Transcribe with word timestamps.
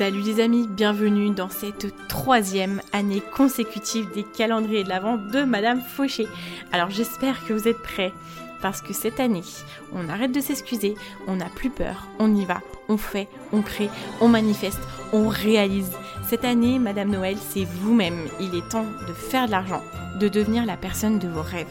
Salut 0.00 0.22
les 0.22 0.40
amis, 0.40 0.66
bienvenue 0.66 1.28
dans 1.28 1.50
cette 1.50 1.94
troisième 2.08 2.80
année 2.94 3.20
consécutive 3.36 4.10
des 4.14 4.22
calendriers 4.22 4.82
de 4.82 4.88
l'Avent 4.88 5.18
de 5.18 5.42
Madame 5.42 5.82
Fauché. 5.82 6.26
Alors 6.72 6.88
j'espère 6.88 7.44
que 7.44 7.52
vous 7.52 7.68
êtes 7.68 7.82
prêts 7.82 8.14
parce 8.62 8.80
que 8.80 8.94
cette 8.94 9.20
année, 9.20 9.42
on 9.92 10.08
arrête 10.08 10.32
de 10.32 10.40
s'excuser, 10.40 10.94
on 11.26 11.36
n'a 11.36 11.50
plus 11.50 11.68
peur, 11.68 12.06
on 12.18 12.34
y 12.34 12.46
va, 12.46 12.62
on 12.88 12.96
fait, 12.96 13.28
on 13.52 13.60
crée, 13.60 13.90
on 14.22 14.28
manifeste, 14.28 14.80
on 15.12 15.28
réalise. 15.28 15.92
Cette 16.30 16.44
année, 16.44 16.78
Madame 16.78 17.10
Noël, 17.10 17.36
c'est 17.36 17.64
vous-même. 17.64 18.28
Il 18.38 18.54
est 18.54 18.68
temps 18.68 18.86
de 19.08 19.12
faire 19.12 19.46
de 19.46 19.50
l'argent, 19.50 19.82
de 20.20 20.28
devenir 20.28 20.64
la 20.64 20.76
personne 20.76 21.18
de 21.18 21.26
vos 21.26 21.42
rêves. 21.42 21.66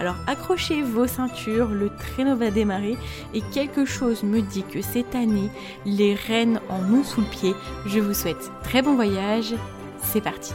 Alors 0.00 0.16
accrochez 0.26 0.82
vos 0.82 1.06
ceintures, 1.06 1.68
le 1.68 1.90
traîneau 1.90 2.34
va 2.34 2.50
démarrer 2.50 2.96
et 3.34 3.40
quelque 3.54 3.84
chose 3.84 4.24
me 4.24 4.40
dit 4.40 4.64
que 4.64 4.82
cette 4.82 5.14
année, 5.14 5.48
les 5.86 6.16
reines 6.16 6.60
en 6.70 6.92
ont 6.92 7.04
sous 7.04 7.20
le 7.20 7.28
pied. 7.28 7.54
Je 7.86 8.00
vous 8.00 8.12
souhaite 8.12 8.50
très 8.64 8.82
bon 8.82 8.96
voyage. 8.96 9.54
C'est 10.02 10.20
parti. 10.20 10.54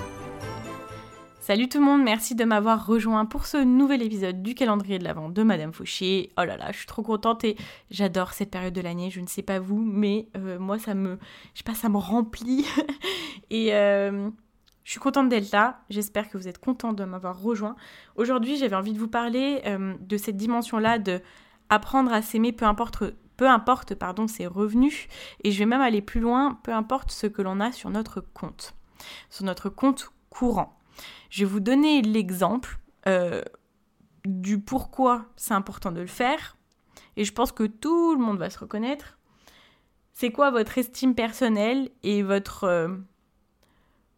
Salut 1.45 1.69
tout 1.69 1.77
le 1.77 1.85
monde, 1.85 2.01
merci 2.01 2.33
de 2.33 2.43
m'avoir 2.43 2.88
rejoint 2.88 3.25
pour 3.25 3.45
ce 3.45 3.57
nouvel 3.57 4.01
épisode 4.01 4.41
du 4.41 4.55
calendrier 4.55 4.97
de 4.97 5.03
l'Avent 5.03 5.29
de 5.29 5.43
Madame 5.43 5.73
Fauché. 5.73 6.31
Oh 6.39 6.43
là 6.43 6.57
là, 6.57 6.71
je 6.71 6.77
suis 6.77 6.88
trop 6.88 7.03
contente 7.03 7.43
et 7.43 7.55
j'adore 7.91 8.33
cette 8.33 8.49
période 8.49 8.73
de 8.73 8.81
l'année. 8.81 9.11
Je 9.11 9.21
ne 9.21 9.27
sais 9.27 9.43
pas 9.43 9.59
vous, 9.59 9.77
mais 9.77 10.27
euh, 10.35 10.57
moi 10.57 10.79
ça 10.79 10.95
me, 10.95 11.19
remplit 11.99 12.66
et 13.51 13.75
euh, 13.75 14.27
je 14.85 14.89
suis 14.89 14.99
contente 14.99 15.29
d'être 15.29 15.51
là. 15.51 15.81
J'espère 15.91 16.29
que 16.29 16.39
vous 16.39 16.47
êtes 16.47 16.57
contents 16.57 16.93
de 16.93 17.03
m'avoir 17.03 17.39
rejoint. 17.39 17.75
Aujourd'hui, 18.16 18.57
j'avais 18.57 18.75
envie 18.75 18.93
de 18.93 18.99
vous 18.99 19.07
parler 19.07 19.61
euh, 19.67 19.93
de 19.99 20.17
cette 20.17 20.38
dimension-là 20.38 20.97
de 20.97 21.21
apprendre 21.69 22.11
à 22.11 22.23
s'aimer, 22.23 22.53
peu 22.53 22.66
importe 22.66 23.03
peu 23.38 23.47
importe 23.47 23.93
pardon 23.93 24.27
ses 24.27 24.47
revenus 24.47 25.07
et 25.43 25.51
je 25.51 25.59
vais 25.59 25.67
même 25.67 25.81
aller 25.81 26.01
plus 26.01 26.21
loin, 26.21 26.57
peu 26.63 26.73
importe 26.73 27.11
ce 27.11 27.27
que 27.27 27.43
l'on 27.43 27.59
a 27.59 27.71
sur 27.71 27.91
notre 27.91 28.19
compte, 28.19 28.73
sur 29.29 29.45
notre 29.45 29.69
compte 29.69 30.11
courant. 30.31 30.75
Je 31.29 31.43
vais 31.43 31.51
vous 31.51 31.59
donner 31.59 32.01
l'exemple 32.01 32.79
euh, 33.07 33.41
du 34.25 34.59
pourquoi 34.59 35.25
c'est 35.35 35.53
important 35.53 35.91
de 35.91 36.01
le 36.01 36.07
faire. 36.07 36.57
Et 37.17 37.23
je 37.23 37.33
pense 37.33 37.51
que 37.51 37.63
tout 37.63 38.13
le 38.15 38.21
monde 38.21 38.38
va 38.38 38.49
se 38.49 38.59
reconnaître. 38.59 39.17
C'est 40.13 40.31
quoi 40.31 40.51
votre 40.51 40.77
estime 40.77 41.16
personnelle 41.16 41.89
et 42.03 42.23
votre, 42.23 42.63
euh, 42.63 42.95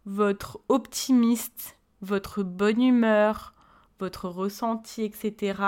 votre 0.06 0.60
optimiste, 0.70 1.78
votre 2.02 2.44
bonne 2.44 2.82
humeur, 2.82 3.54
votre 4.00 4.30
ressenti, 4.30 5.04
etc. 5.04 5.62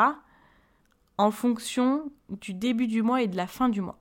en 1.17 1.31
fonction 1.31 2.11
du 2.29 2.53
début 2.53 2.87
du 2.87 3.01
mois 3.01 3.23
et 3.23 3.27
de 3.27 3.37
la 3.37 3.47
fin 3.47 3.69
du 3.69 3.81
mois? 3.81 3.99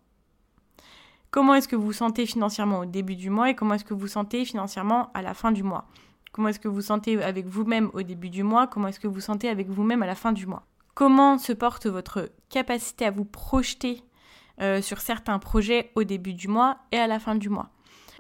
Comment 1.31 1.55
est-ce 1.55 1.69
que 1.69 1.77
vous 1.77 1.87
vous 1.87 1.93
sentez 1.93 2.25
financièrement 2.25 2.81
au 2.81 2.87
début 2.87 3.17
du 3.17 3.29
mois 3.29 3.51
et 3.51 3.55
comment 3.55 3.75
est-ce 3.75 3.85
que 3.85 3.93
vous 3.93 4.01
vous 4.01 4.09
sentez 4.09 4.45
financièrement 4.45 5.11
à 5.13 5.23
la 5.23 5.35
fin 5.35 5.53
du 5.53 5.63
mois? 5.63 5.87
Comment 6.33 6.49
est-ce 6.49 6.61
que 6.61 6.69
vous 6.69 6.83
sentez 6.83 7.23
avec 7.23 7.47
vous-même 7.47 7.91
au 7.95 8.03
début 8.03 8.31
du 8.31 8.43
mois? 8.43 8.67
Comment 8.67 8.89
est-ce 8.89 9.01
que 9.01 9.09
vous 9.09 9.21
sentez 9.21 9.49
avec 9.49 9.69
vous-même 9.69 10.03
à 10.03 10.07
la 10.07 10.15
fin 10.15 10.33
du 10.33 10.47
mois? 10.47 10.65
Comment 10.95 11.39
se 11.39 11.53
porte 11.53 11.87
votre 11.87 12.29
capacité 12.49 13.07
à 13.07 13.11
vous 13.11 13.25
projeter 13.25 14.03
euh, 14.61 14.83
sur 14.83 15.01
certains 15.01 15.39
projets 15.39 15.91
au 15.95 16.05
début 16.05 16.35
du 16.35 16.49
mois 16.49 16.79
et 16.93 16.99
à 16.99 17.07
la 17.07 17.19
fin 17.19 17.35
du 17.35 17.49
mois? 17.49 17.71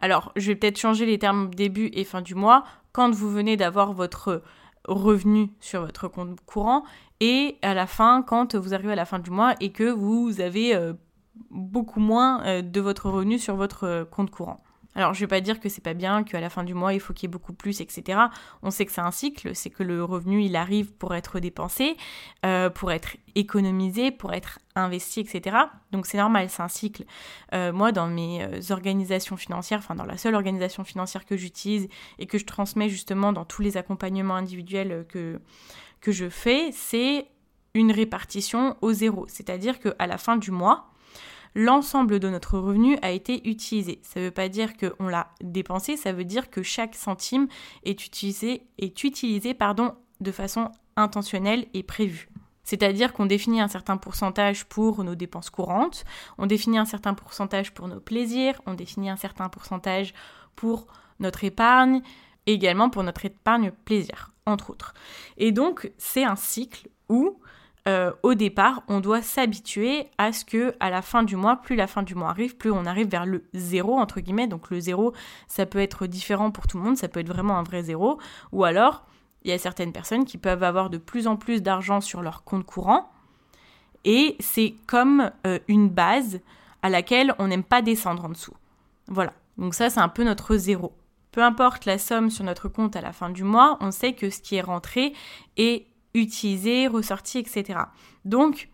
Alors, 0.01 0.33
je 0.37 0.49
vais 0.49 0.55
peut-être 0.55 0.79
changer 0.79 1.07
les 1.07 1.19
termes 1.19 1.53
début 1.55 1.91
et 1.93 2.05
fin 2.05 2.23
du 2.23 2.35
mois. 2.35 2.65
Quand 2.93 3.11
vous 3.11 3.31
venez 3.31 3.57
d'avoir 3.57 3.93
votre 3.93 4.43
revenu 4.87 5.51
sur 5.61 5.85
votre 5.85 6.09
compte 6.09 6.41
courant 6.47 6.85
et 7.21 7.59
à 7.63 7.75
la 7.75 7.87
fin, 7.87 8.23
quand 8.23 8.55
vous 8.55 8.75
arrivez 8.75 8.93
à 8.93 8.97
la 8.97 9.05
fin 9.05 9.19
du 9.19 9.31
mois 9.31 9.55
et 9.61 9.73
que 9.73 9.91
vous 9.91 10.41
avez 10.41 10.75
euh, 10.75 10.93
beaucoup 11.51 12.01
moins 12.01 12.45
euh, 12.45 12.63
de 12.63 12.81
votre 12.81 13.11
revenu 13.11 13.39
sur 13.39 13.57
votre 13.57 14.07
compte 14.11 14.31
courant. 14.31 14.61
Alors 14.94 15.15
je 15.15 15.21
vais 15.21 15.26
pas 15.26 15.41
dire 15.41 15.60
que 15.60 15.69
c'est 15.69 15.82
pas 15.82 15.94
bien, 15.94 16.25
qu'à 16.25 16.41
la 16.41 16.50
fin 16.50 16.65
du 16.65 16.75
mois 16.75 16.93
il 16.93 17.00
faut 17.00 17.12
qu'il 17.12 17.28
y 17.28 17.31
ait 17.31 17.32
beaucoup 17.32 17.53
plus, 17.53 17.81
etc. 17.81 18.19
On 18.62 18.71
sait 18.71 18.84
que 18.84 18.93
c'est 18.93 19.00
un 19.00 19.10
cycle, 19.10 19.54
c'est 19.54 19.71
que 19.71 19.82
le 19.82 20.03
revenu 20.03 20.43
il 20.43 20.56
arrive 20.56 20.93
pour 20.93 21.15
être 21.15 21.38
dépensé, 21.41 21.97
euh, 22.44 22.69
pour 22.71 22.91
être 22.91 23.16
économisé, 23.34 24.10
pour 24.10 24.32
être 24.32 24.59
investi, 24.75 25.21
etc. 25.21 25.56
Donc 25.93 26.06
c'est 26.06 26.19
normal, 26.19 26.50
c'est 26.50 26.62
un 26.62 26.69
cycle. 26.69 27.04
Euh, 27.53 27.72
moi 27.72 27.93
dans 27.93 28.09
mes 28.09 28.43
euh, 28.43 28.60
organisations 28.71 29.37
financières, 29.37 29.78
enfin 29.78 29.94
dans 29.94 30.06
la 30.06 30.16
seule 30.16 30.34
organisation 30.34 30.84
financière 30.84 31.27
que 31.27 31.37
j'utilise 31.37 31.88
et 32.19 32.27
que 32.27 32.38
je 32.38 32.44
transmets 32.44 32.88
justement 32.88 33.32
dans 33.32 33.44
tous 33.44 33.62
les 33.62 33.77
accompagnements 33.77 34.37
individuels 34.37 35.06
que, 35.09 35.41
que 36.00 36.12
je 36.12 36.28
fais, 36.28 36.71
c'est 36.72 37.28
une 37.75 37.93
répartition 37.93 38.77
au 38.81 38.93
zéro. 38.93 39.27
C'est-à-dire 39.28 39.78
qu'à 39.78 40.06
la 40.06 40.19
fin 40.19 40.37
du 40.37 40.50
mois, 40.50 40.91
l'ensemble 41.54 42.20
de 42.20 42.28
notre 42.28 42.59
revenu 42.59 42.98
a 43.03 43.10
été 43.10 43.48
utilisé. 43.48 44.00
Ça 44.03 44.20
ne 44.20 44.26
veut 44.26 44.31
pas 44.31 44.48
dire 44.48 44.72
qu'on 44.76 45.09
l'a 45.09 45.31
dépensé, 45.41 45.97
ça 45.97 46.12
veut 46.12 46.25
dire 46.25 46.50
que 46.50 46.62
chaque 46.62 46.94
centime 46.94 47.48
est 47.84 48.06
utilisé, 48.06 48.62
est 48.78 49.04
utilisé 49.04 49.54
pardon, 49.54 49.94
de 50.20 50.32
façon 50.32 50.70
intentionnelle 50.97 51.66
et 51.75 51.82
prévue. 51.82 52.28
C'est-à-dire 52.64 53.14
qu'on 53.14 53.25
définit 53.25 53.62
un 53.62 53.69
certain 53.69 53.97
pourcentage 53.97 54.66
pour 54.66 55.03
nos 55.03 55.14
dépenses 55.14 55.48
courantes, 55.48 56.04
on 56.36 56.47
définit 56.47 56.76
un 56.76 56.84
certain 56.84 57.14
pourcentage 57.14 57.72
pour 57.72 57.88
nos 57.88 58.00
plaisirs, 58.00 58.60
on 58.66 58.75
définit 58.75 59.09
un 59.09 59.16
certain 59.16 59.48
pourcentage 59.48 60.12
pour 60.54 60.86
notre 61.19 61.44
épargne, 61.44 62.03
également 62.47 62.91
pour 62.91 63.04
notre 63.04 63.25
épargne 63.25 63.70
plaisir, 63.84 64.32
entre 64.44 64.70
autres. 64.70 64.92
Et 65.38 65.50
donc, 65.50 65.91
c'est 65.97 66.25
un 66.25 66.36
cycle 66.36 66.88
où 67.09 67.41
euh, 67.88 68.12
au 68.22 68.34
départ, 68.34 68.82
on 68.88 69.00
doit 69.00 69.22
s'habituer 69.22 70.09
à 70.19 70.32
ce 70.32 70.44
que 70.44 70.75
à 70.78 70.91
la 70.91 71.00
fin 71.00 71.22
du 71.22 71.37
mois, 71.37 71.56
plus 71.56 71.75
la 71.75 71.87
fin 71.87 72.03
du 72.03 72.15
mois 72.15 72.28
arrive, 72.28 72.56
plus 72.56 72.71
on 72.71 72.84
arrive 72.84 73.09
vers 73.09 73.25
le 73.25 73.44
zéro 73.54 73.99
entre 73.99 74.21
guillemets. 74.21 74.47
Donc 74.47 74.71
le 74.71 74.78
zéro, 74.78 75.15
ça 75.47 75.65
peut 75.65 75.78
être 75.78 76.06
différent 76.06 76.50
pour 76.50 76.66
tout 76.66 76.77
le 76.77 76.84
monde, 76.84 76.98
ça 76.98 77.09
peut 77.09 77.21
être 77.21 77.28
vraiment 77.28 77.56
un 77.56 77.62
vrai 77.62 77.82
zéro. 77.82 78.19
Ou 78.53 78.65
alors, 78.65 79.06
il 79.43 79.50
y 79.50 79.54
a 79.54 79.59
certaines 79.59 79.93
personnes 79.93 80.27
qui 80.27 80.37
peuvent 80.37 80.62
avoir 80.62 80.91
de 80.91 80.98
plus 80.98 81.27
en 81.27 81.37
plus 81.37 81.62
d'argent 81.62 82.03
sur 82.03 82.21
leur 82.21 82.44
compte 82.44 82.66
courant, 82.66 83.10
et 84.04 84.37
c'est 84.38 84.75
comme 84.87 85.31
euh, 85.47 85.59
une 85.66 85.88
base 85.88 86.41
à 86.82 86.91
laquelle 86.91 87.34
on 87.38 87.48
n'aime 87.48 87.65
pas 87.65 87.82
descendre 87.82 88.27
en 88.27 88.28
dessous. 88.28 88.54
Voilà. 89.06 89.32
Donc 89.56 89.75
ça, 89.75 89.91
c'est 89.91 90.00
un 90.00 90.09
peu 90.09 90.25
notre 90.25 90.56
zéro. 90.56 90.93
Peu 91.32 91.43
importe 91.43 91.84
la 91.84 91.98
somme 91.98 92.31
sur 92.31 92.44
notre 92.44 92.69
compte 92.69 92.97
à 92.97 93.00
la 93.00 93.12
fin 93.12 93.31
du 93.31 93.44
mois, 93.44 93.77
on 93.81 93.91
sait 93.91 94.12
que 94.12 94.31
ce 94.31 94.41
qui 94.41 94.56
est 94.56 94.60
rentré 94.60 95.12
est 95.56 95.87
utilisé, 96.21 96.87
ressorti, 96.87 97.39
etc. 97.39 97.81
Donc, 98.25 98.69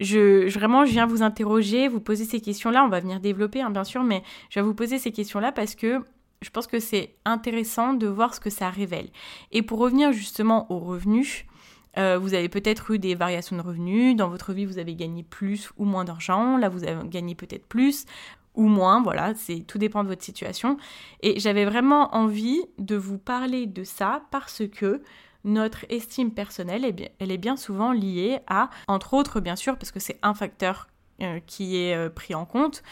je, 0.00 0.48
vraiment, 0.50 0.84
je 0.84 0.92
viens 0.92 1.06
vous 1.06 1.22
interroger, 1.22 1.88
vous 1.88 2.00
poser 2.00 2.24
ces 2.24 2.40
questions-là. 2.40 2.84
On 2.84 2.88
va 2.88 3.00
venir 3.00 3.20
développer, 3.20 3.60
hein, 3.60 3.70
bien 3.70 3.84
sûr, 3.84 4.04
mais 4.04 4.22
je 4.50 4.60
vais 4.60 4.64
vous 4.64 4.74
poser 4.74 4.98
ces 4.98 5.10
questions-là 5.10 5.52
parce 5.52 5.74
que 5.74 6.00
je 6.40 6.50
pense 6.50 6.66
que 6.66 6.78
c'est 6.78 7.16
intéressant 7.24 7.94
de 7.94 8.06
voir 8.06 8.34
ce 8.34 8.40
que 8.40 8.50
ça 8.50 8.70
révèle. 8.70 9.08
Et 9.50 9.62
pour 9.62 9.80
revenir 9.80 10.12
justement 10.12 10.70
aux 10.70 10.78
revenus, 10.78 11.46
euh, 11.96 12.18
vous 12.18 12.34
avez 12.34 12.48
peut-être 12.48 12.92
eu 12.92 12.98
des 12.98 13.14
variations 13.16 13.56
de 13.56 13.62
revenus. 13.62 14.14
Dans 14.14 14.28
votre 14.28 14.52
vie, 14.52 14.64
vous 14.64 14.78
avez 14.78 14.94
gagné 14.94 15.24
plus 15.24 15.70
ou 15.78 15.84
moins 15.84 16.04
d'argent. 16.04 16.56
Là, 16.56 16.68
vous 16.68 16.84
avez 16.84 17.08
gagné 17.08 17.34
peut-être 17.34 17.66
plus 17.66 18.04
ou 18.54 18.68
moins. 18.68 19.02
Voilà, 19.02 19.34
c'est 19.34 19.60
tout 19.66 19.78
dépend 19.78 20.04
de 20.04 20.08
votre 20.08 20.22
situation. 20.22 20.76
Et 21.22 21.40
j'avais 21.40 21.64
vraiment 21.64 22.14
envie 22.14 22.60
de 22.78 22.94
vous 22.94 23.18
parler 23.18 23.66
de 23.66 23.82
ça 23.82 24.22
parce 24.30 24.62
que 24.68 25.02
notre 25.48 25.84
estime 25.88 26.30
personnelle, 26.30 26.94
elle 27.18 27.30
est 27.30 27.38
bien 27.38 27.56
souvent 27.56 27.92
liée 27.92 28.38
à, 28.46 28.70
entre 28.86 29.14
autres 29.14 29.40
bien 29.40 29.56
sûr, 29.56 29.76
parce 29.76 29.90
que 29.90 30.00
c'est 30.00 30.18
un 30.22 30.34
facteur 30.34 30.88
euh, 31.20 31.40
qui 31.46 31.76
est 31.76 31.94
euh, 31.94 32.10
pris 32.10 32.34
en 32.34 32.44
compte, 32.44 32.82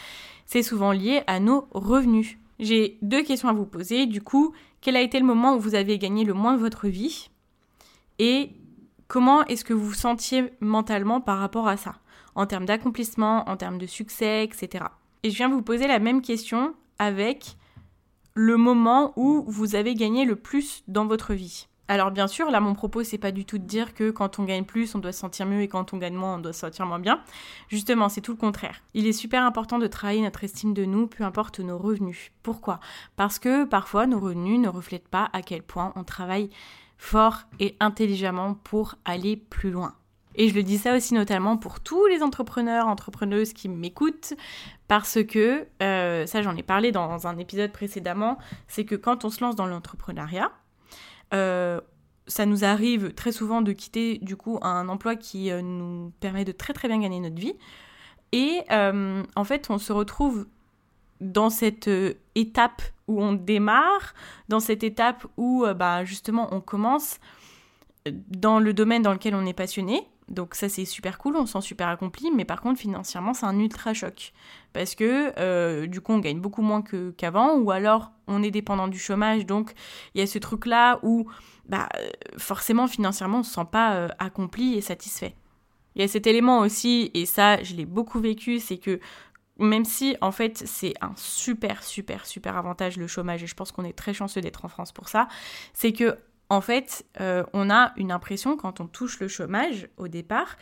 c'est 0.45 0.63
souvent 0.63 0.91
lié 0.91 1.23
à 1.27 1.39
nos 1.39 1.67
revenus. 1.71 2.37
J'ai 2.59 2.97
deux 3.01 3.23
questions 3.23 3.49
à 3.49 3.53
vous 3.53 3.65
poser. 3.65 4.05
Du 4.05 4.21
coup, 4.21 4.53
quel 4.81 4.95
a 4.95 5.01
été 5.01 5.19
le 5.19 5.25
moment 5.25 5.55
où 5.55 5.59
vous 5.59 5.75
avez 5.75 5.97
gagné 5.97 6.25
le 6.25 6.33
moins 6.33 6.53
de 6.53 6.59
votre 6.59 6.87
vie 6.87 7.29
Et 8.19 8.51
comment 9.07 9.45
est-ce 9.45 9.63
que 9.63 9.73
vous 9.73 9.85
vous 9.85 9.93
sentiez 9.93 10.51
mentalement 10.59 11.21
par 11.21 11.39
rapport 11.39 11.67
à 11.67 11.77
ça 11.77 11.99
En 12.35 12.47
termes 12.47 12.65
d'accomplissement, 12.65 13.47
en 13.47 13.57
termes 13.57 13.77
de 13.77 13.85
succès, 13.85 14.43
etc. 14.43 14.85
Et 15.23 15.29
je 15.29 15.37
viens 15.37 15.49
vous 15.49 15.61
poser 15.61 15.87
la 15.87 15.99
même 15.99 16.21
question 16.21 16.73
avec 16.99 17.55
le 18.33 18.57
moment 18.57 19.13
où 19.15 19.45
vous 19.47 19.75
avez 19.75 19.95
gagné 19.95 20.25
le 20.25 20.35
plus 20.35 20.83
dans 20.87 21.05
votre 21.05 21.33
vie. 21.33 21.67
Alors 21.89 22.11
bien 22.11 22.27
sûr, 22.27 22.51
là 22.51 22.59
mon 22.59 22.73
propos 22.73 23.03
c'est 23.03 23.17
pas 23.17 23.31
du 23.31 23.45
tout 23.45 23.57
de 23.57 23.63
dire 23.63 23.93
que 23.93 24.11
quand 24.11 24.39
on 24.39 24.43
gagne 24.43 24.65
plus, 24.65 24.93
on 24.95 24.99
doit 24.99 25.13
se 25.13 25.19
sentir 25.19 25.45
mieux 25.45 25.61
et 25.61 25.67
quand 25.67 25.93
on 25.93 25.97
gagne 25.97 26.15
moins, 26.15 26.35
on 26.35 26.39
doit 26.39 26.53
se 26.53 26.59
sentir 26.59 26.85
moins 26.85 26.99
bien. 26.99 27.21
Justement, 27.69 28.09
c'est 28.09 28.21
tout 28.21 28.33
le 28.33 28.37
contraire. 28.37 28.81
Il 28.93 29.07
est 29.07 29.13
super 29.13 29.43
important 29.43 29.79
de 29.79 29.87
travailler 29.87 30.21
notre 30.21 30.43
estime 30.43 30.73
de 30.73 30.85
nous, 30.85 31.07
peu 31.07 31.23
importe 31.23 31.59
nos 31.59 31.77
revenus. 31.77 32.31
Pourquoi? 32.43 32.79
Parce 33.15 33.39
que 33.39 33.63
parfois 33.63 34.05
nos 34.05 34.19
revenus 34.19 34.59
ne 34.59 34.67
reflètent 34.67 35.07
pas 35.07 35.29
à 35.31 35.41
quel 35.41 35.63
point 35.63 35.93
on 35.95 36.03
travaille 36.03 36.49
fort 36.97 37.43
et 37.59 37.75
intelligemment 37.79 38.55
pour 38.55 38.95
aller 39.05 39.37
plus 39.37 39.71
loin. 39.71 39.93
Et 40.37 40.49
je 40.49 40.53
le 40.53 40.63
dis 40.63 40.77
ça 40.77 40.95
aussi 40.95 41.15
notamment 41.15 41.57
pour 41.57 41.79
tous 41.79 42.05
les 42.07 42.21
entrepreneurs, 42.21 42.87
entrepreneuses 42.87 43.53
qui 43.53 43.69
m'écoutent, 43.69 44.33
parce 44.87 45.23
que, 45.23 45.67
euh, 45.81 46.27
ça 46.27 46.43
j'en 46.43 46.55
ai 46.55 46.63
parlé 46.63 46.91
dans 46.91 47.25
un 47.25 47.37
épisode 47.37 47.71
précédemment, 47.71 48.37
c'est 48.67 48.85
que 48.85 48.95
quand 48.95 49.25
on 49.25 49.29
se 49.29 49.43
lance 49.43 49.55
dans 49.55 49.65
l'entrepreneuriat, 49.65 50.51
euh, 51.33 51.81
ça 52.27 52.45
nous 52.45 52.63
arrive 52.63 53.13
très 53.13 53.31
souvent 53.31 53.61
de 53.61 53.71
quitter 53.71 54.17
du 54.19 54.35
coup 54.35 54.59
un 54.61 54.89
emploi 54.89 55.15
qui 55.15 55.51
euh, 55.51 55.61
nous 55.61 56.11
permet 56.19 56.45
de 56.45 56.51
très 56.51 56.73
très 56.73 56.87
bien 56.87 56.99
gagner 56.99 57.19
notre 57.19 57.39
vie. 57.39 57.55
Et 58.31 58.61
euh, 58.71 59.23
en 59.35 59.43
fait, 59.43 59.69
on 59.69 59.77
se 59.77 59.93
retrouve 59.93 60.47
dans 61.21 61.49
cette 61.49 61.89
étape 62.35 62.81
où 63.07 63.23
on 63.23 63.33
démarre, 63.33 64.13
dans 64.49 64.59
cette 64.59 64.83
étape 64.83 65.25
où 65.37 65.65
bah, 65.75 66.03
justement 66.03 66.53
on 66.53 66.61
commence 66.61 67.19
dans 68.11 68.59
le 68.59 68.73
domaine 68.73 69.01
dans 69.01 69.13
lequel 69.13 69.33
on 69.33 69.45
est 69.45 69.53
passionné, 69.53 70.07
donc 70.29 70.55
ça 70.55 70.67
c'est 70.67 70.85
super 70.85 71.17
cool, 71.17 71.37
on 71.37 71.45
se 71.45 71.53
sent 71.53 71.61
super 71.61 71.87
accompli, 71.87 72.31
mais 72.31 72.45
par 72.45 72.61
contre 72.61 72.79
financièrement 72.79 73.33
c'est 73.33 73.45
un 73.45 73.57
ultra 73.59 73.93
choc. 73.93 74.33
Parce 74.73 74.95
que 74.95 75.31
euh, 75.39 75.87
du 75.87 76.01
coup 76.01 76.13
on 76.13 76.19
gagne 76.19 76.39
beaucoup 76.39 76.61
moins 76.61 76.83
qu'avant, 77.17 77.55
ou 77.55 77.71
alors 77.71 78.11
on 78.27 78.43
est 78.43 78.51
dépendant 78.51 78.87
du 78.87 78.99
chômage, 78.99 79.45
donc 79.45 79.73
il 80.13 80.19
y 80.19 80.23
a 80.23 80.27
ce 80.27 80.37
truc 80.37 80.65
là 80.65 80.99
où 81.01 81.29
bah, 81.67 81.87
forcément 82.37 82.87
financièrement 82.87 83.39
on 83.39 83.43
se 83.43 83.53
sent 83.53 83.67
pas 83.71 83.95
euh, 83.95 84.07
accompli 84.19 84.75
et 84.75 84.81
satisfait. 84.81 85.35
Il 85.95 86.01
y 86.01 86.05
a 86.05 86.07
cet 86.07 86.27
élément 86.27 86.59
aussi, 86.59 87.09
et 87.13 87.25
ça 87.25 87.63
je 87.63 87.75
l'ai 87.75 87.85
beaucoup 87.85 88.19
vécu, 88.19 88.59
c'est 88.59 88.77
que 88.77 88.99
même 89.59 89.85
si 89.85 90.15
en 90.21 90.31
fait 90.31 90.57
c'est 90.67 90.93
un 91.01 91.13
super 91.15 91.83
super 91.83 92.25
super 92.25 92.57
avantage 92.57 92.97
le 92.97 93.07
chômage, 93.07 93.43
et 93.43 93.47
je 93.47 93.55
pense 93.55 93.71
qu'on 93.71 93.85
est 93.85 93.97
très 93.97 94.13
chanceux 94.13 94.41
d'être 94.41 94.65
en 94.65 94.67
France 94.67 94.91
pour 94.91 95.07
ça, 95.07 95.27
c'est 95.73 95.93
que 95.93 96.17
en 96.49 96.61
fait, 96.61 97.05
euh, 97.19 97.43
on 97.53 97.69
a 97.69 97.93
une 97.97 98.11
impression 98.11 98.57
quand 98.57 98.79
on 98.79 98.87
touche 98.87 99.19
le 99.19 99.27
chômage 99.27 99.89
au 99.97 100.07
départ 100.07 100.57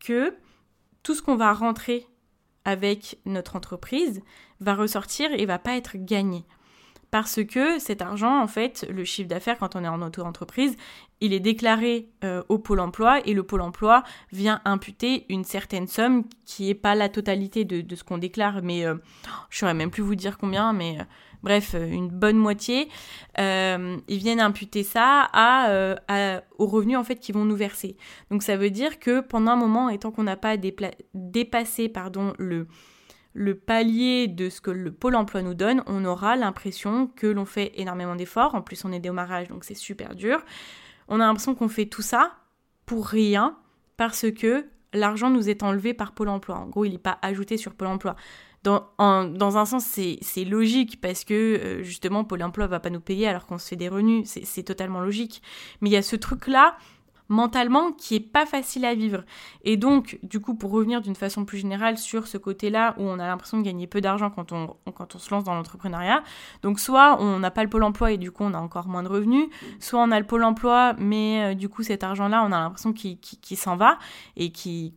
que 0.00 0.34
tout 1.02 1.14
ce 1.14 1.22
qu'on 1.22 1.36
va 1.36 1.52
rentrer 1.52 2.06
avec 2.64 3.18
notre 3.26 3.56
entreprise 3.56 4.22
va 4.60 4.74
ressortir 4.74 5.30
et 5.32 5.46
va 5.46 5.58
pas 5.58 5.76
être 5.76 5.96
gagné. 5.96 6.44
Parce 7.12 7.44
que 7.44 7.78
cet 7.78 8.02
argent, 8.02 8.42
en 8.42 8.48
fait, 8.48 8.84
le 8.90 9.04
chiffre 9.04 9.28
d'affaires 9.28 9.58
quand 9.58 9.76
on 9.76 9.84
est 9.84 9.88
en 9.88 10.02
auto-entreprise, 10.02 10.76
il 11.20 11.32
est 11.32 11.40
déclaré 11.40 12.10
euh, 12.24 12.42
au 12.48 12.58
pôle 12.58 12.80
emploi 12.80 13.24
et 13.26 13.32
le 13.32 13.44
pôle 13.44 13.60
emploi 13.60 14.02
vient 14.32 14.60
imputer 14.64 15.24
une 15.28 15.44
certaine 15.44 15.86
somme 15.86 16.24
qui 16.44 16.66
n'est 16.66 16.74
pas 16.74 16.94
la 16.94 17.08
totalité 17.08 17.64
de, 17.64 17.94
ce 17.94 18.02
qu'on 18.02 18.18
déclare, 18.18 18.60
mais 18.62 18.84
euh, 18.84 18.96
je 19.50 19.56
ne 19.56 19.60
saurais 19.60 19.74
même 19.74 19.90
plus 19.90 20.02
vous 20.02 20.16
dire 20.16 20.36
combien, 20.36 20.72
mais 20.72 20.98
bref, 21.42 21.74
euh, 21.74 21.86
une 21.86 22.08
bonne 22.08 22.36
moitié, 22.36 22.88
euh, 23.38 23.96
ils 24.08 24.18
viennent 24.18 24.40
imputer 24.40 24.82
ça 24.82 25.28
euh, 25.36 26.40
aux 26.58 26.66
revenus 26.66 26.96
en 26.96 27.04
fait 27.04 27.16
qu'ils 27.16 27.34
vont 27.34 27.44
nous 27.44 27.56
verser. 27.56 27.96
Donc 28.30 28.42
ça 28.42 28.56
veut 28.56 28.70
dire 28.70 28.98
que 28.98 29.20
pendant 29.20 29.52
un 29.52 29.56
moment, 29.56 29.88
et 29.88 29.98
tant 29.98 30.10
qu'on 30.10 30.24
n'a 30.24 30.36
pas 30.36 30.56
dépassé 31.14 31.88
pardon, 31.88 32.32
le, 32.38 32.66
le 33.32 33.54
palier 33.54 34.28
de 34.28 34.48
ce 34.48 34.60
que 34.60 34.70
le 34.70 34.92
pôle 34.92 35.14
emploi 35.14 35.42
nous 35.42 35.54
donne, 35.54 35.82
on 35.86 36.04
aura 36.04 36.36
l'impression 36.36 37.06
que 37.06 37.26
l'on 37.26 37.44
fait 37.44 37.72
énormément 37.76 38.16
d'efforts. 38.16 38.54
En 38.54 38.62
plus, 38.62 38.84
on 38.84 38.92
est 38.92 39.00
démarrage, 39.00 39.48
donc 39.48 39.64
c'est 39.64 39.74
super 39.74 40.14
dur. 40.14 40.42
On 41.08 41.20
a 41.20 41.26
l'impression 41.26 41.54
qu'on 41.54 41.68
fait 41.68 41.86
tout 41.86 42.02
ça 42.02 42.32
pour 42.86 43.06
rien 43.06 43.56
parce 43.96 44.30
que 44.30 44.66
l'argent 44.92 45.30
nous 45.30 45.48
est 45.48 45.62
enlevé 45.62 45.94
par 45.94 46.12
Pôle 46.12 46.28
emploi. 46.28 46.56
En 46.56 46.66
gros, 46.66 46.84
il 46.84 46.92
n'est 46.92 46.98
pas 46.98 47.18
ajouté 47.22 47.56
sur 47.56 47.74
Pôle 47.74 47.88
emploi 47.88 48.16
dans, 48.66 49.56
un 49.56 49.64
sens, 49.64 49.84
c'est 49.84 50.44
logique 50.44 51.00
parce 51.00 51.24
que 51.24 51.34
euh, 51.34 51.82
justement, 51.82 52.24
Pôle 52.24 52.42
emploi 52.42 52.66
va 52.66 52.80
pas 52.80 52.90
nous 52.90 53.00
payer 53.00 53.28
alors 53.28 53.46
qu'on 53.46 53.58
se 53.58 53.68
fait 53.68 53.76
des 53.76 53.88
revenus. 53.88 54.28
C'est 54.42 54.62
totalement 54.62 55.00
logique. 55.00 55.42
Mais 55.80 55.90
il 55.90 55.92
y 55.92 55.96
a 55.96 56.02
ce 56.02 56.16
truc-là, 56.16 56.76
mentalement, 57.28 57.92
qui 57.92 58.16
est 58.16 58.20
pas 58.20 58.44
facile 58.44 58.84
à 58.84 58.94
vivre. 58.94 59.24
Et 59.62 59.76
donc, 59.76 60.18
du 60.22 60.40
coup, 60.40 60.54
pour 60.54 60.72
revenir 60.72 61.00
d'une 61.00 61.14
façon 61.14 61.44
plus 61.44 61.58
générale 61.58 61.96
sur 61.96 62.26
ce 62.26 62.38
côté-là 62.38 62.94
où 62.98 63.02
on 63.02 63.18
a 63.18 63.26
l'impression 63.26 63.58
de 63.58 63.62
gagner 63.62 63.86
peu 63.86 64.00
d'argent 64.00 64.30
quand 64.30 64.52
on, 64.52 64.76
quand 64.92 65.14
on 65.14 65.18
se 65.18 65.30
lance 65.30 65.44
dans 65.44 65.54
l'entrepreneuriat, 65.54 66.22
donc 66.62 66.80
soit 66.80 67.20
on 67.20 67.38
n'a 67.38 67.50
pas 67.50 67.62
le 67.62 67.70
Pôle 67.70 67.84
emploi 67.84 68.12
et 68.12 68.18
du 68.18 68.30
coup 68.30 68.44
on 68.44 68.54
a 68.54 68.58
encore 68.58 68.86
moins 68.88 69.02
de 69.02 69.08
revenus, 69.08 69.48
soit 69.80 70.00
on 70.00 70.10
a 70.10 70.20
le 70.20 70.26
Pôle 70.26 70.44
emploi 70.44 70.94
mais 70.98 71.52
euh, 71.52 71.54
du 71.54 71.68
coup 71.68 71.82
cet 71.82 72.04
argent-là, 72.04 72.44
on 72.44 72.52
a 72.52 72.60
l'impression 72.60 72.92
qu'il 72.92 73.56
s'en 73.56 73.76
va 73.76 73.98
et 74.36 74.52
qui 74.52 74.94